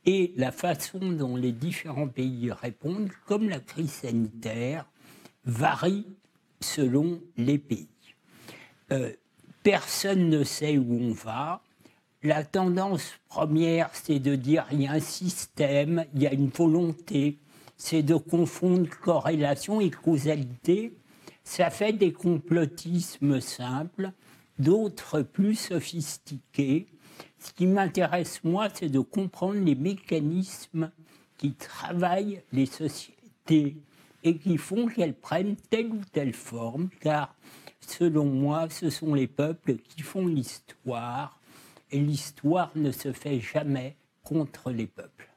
[0.05, 4.86] et la façon dont les différents pays répondent, comme la crise sanitaire,
[5.45, 6.07] varie
[6.61, 7.89] selon les pays.
[8.91, 9.12] Euh,
[9.62, 11.62] personne ne sait où on va.
[12.22, 16.49] La tendance première, c'est de dire il y a un système, il y a une
[16.49, 17.39] volonté,
[17.76, 20.97] c'est de confondre corrélation et causalité.
[21.45, 24.12] Ça fait des complotismes simples,
[24.59, 26.89] d'autres plus sophistiqués,
[27.39, 30.91] ce qui m'intéresse, moi, c'est de comprendre les mécanismes
[31.36, 33.76] qui travaillent les sociétés
[34.24, 37.34] et qui font qu'elles prennent telle ou telle forme, car
[37.80, 41.39] selon moi, ce sont les peuples qui font l'histoire,
[41.91, 45.28] et l'histoire ne se fait jamais contre les peuples.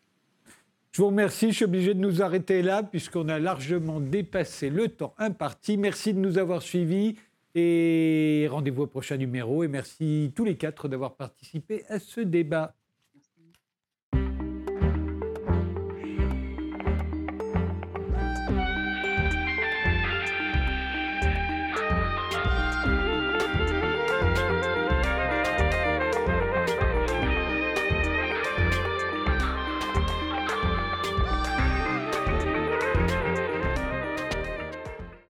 [0.91, 4.89] Je vous remercie, je suis obligé de nous arrêter là, puisqu'on a largement dépassé le
[4.89, 5.77] temps imparti.
[5.77, 7.15] Merci de nous avoir suivis.
[7.55, 9.63] Et rendez-vous au prochain numéro.
[9.63, 12.75] Et merci tous les quatre d'avoir participé à ce débat.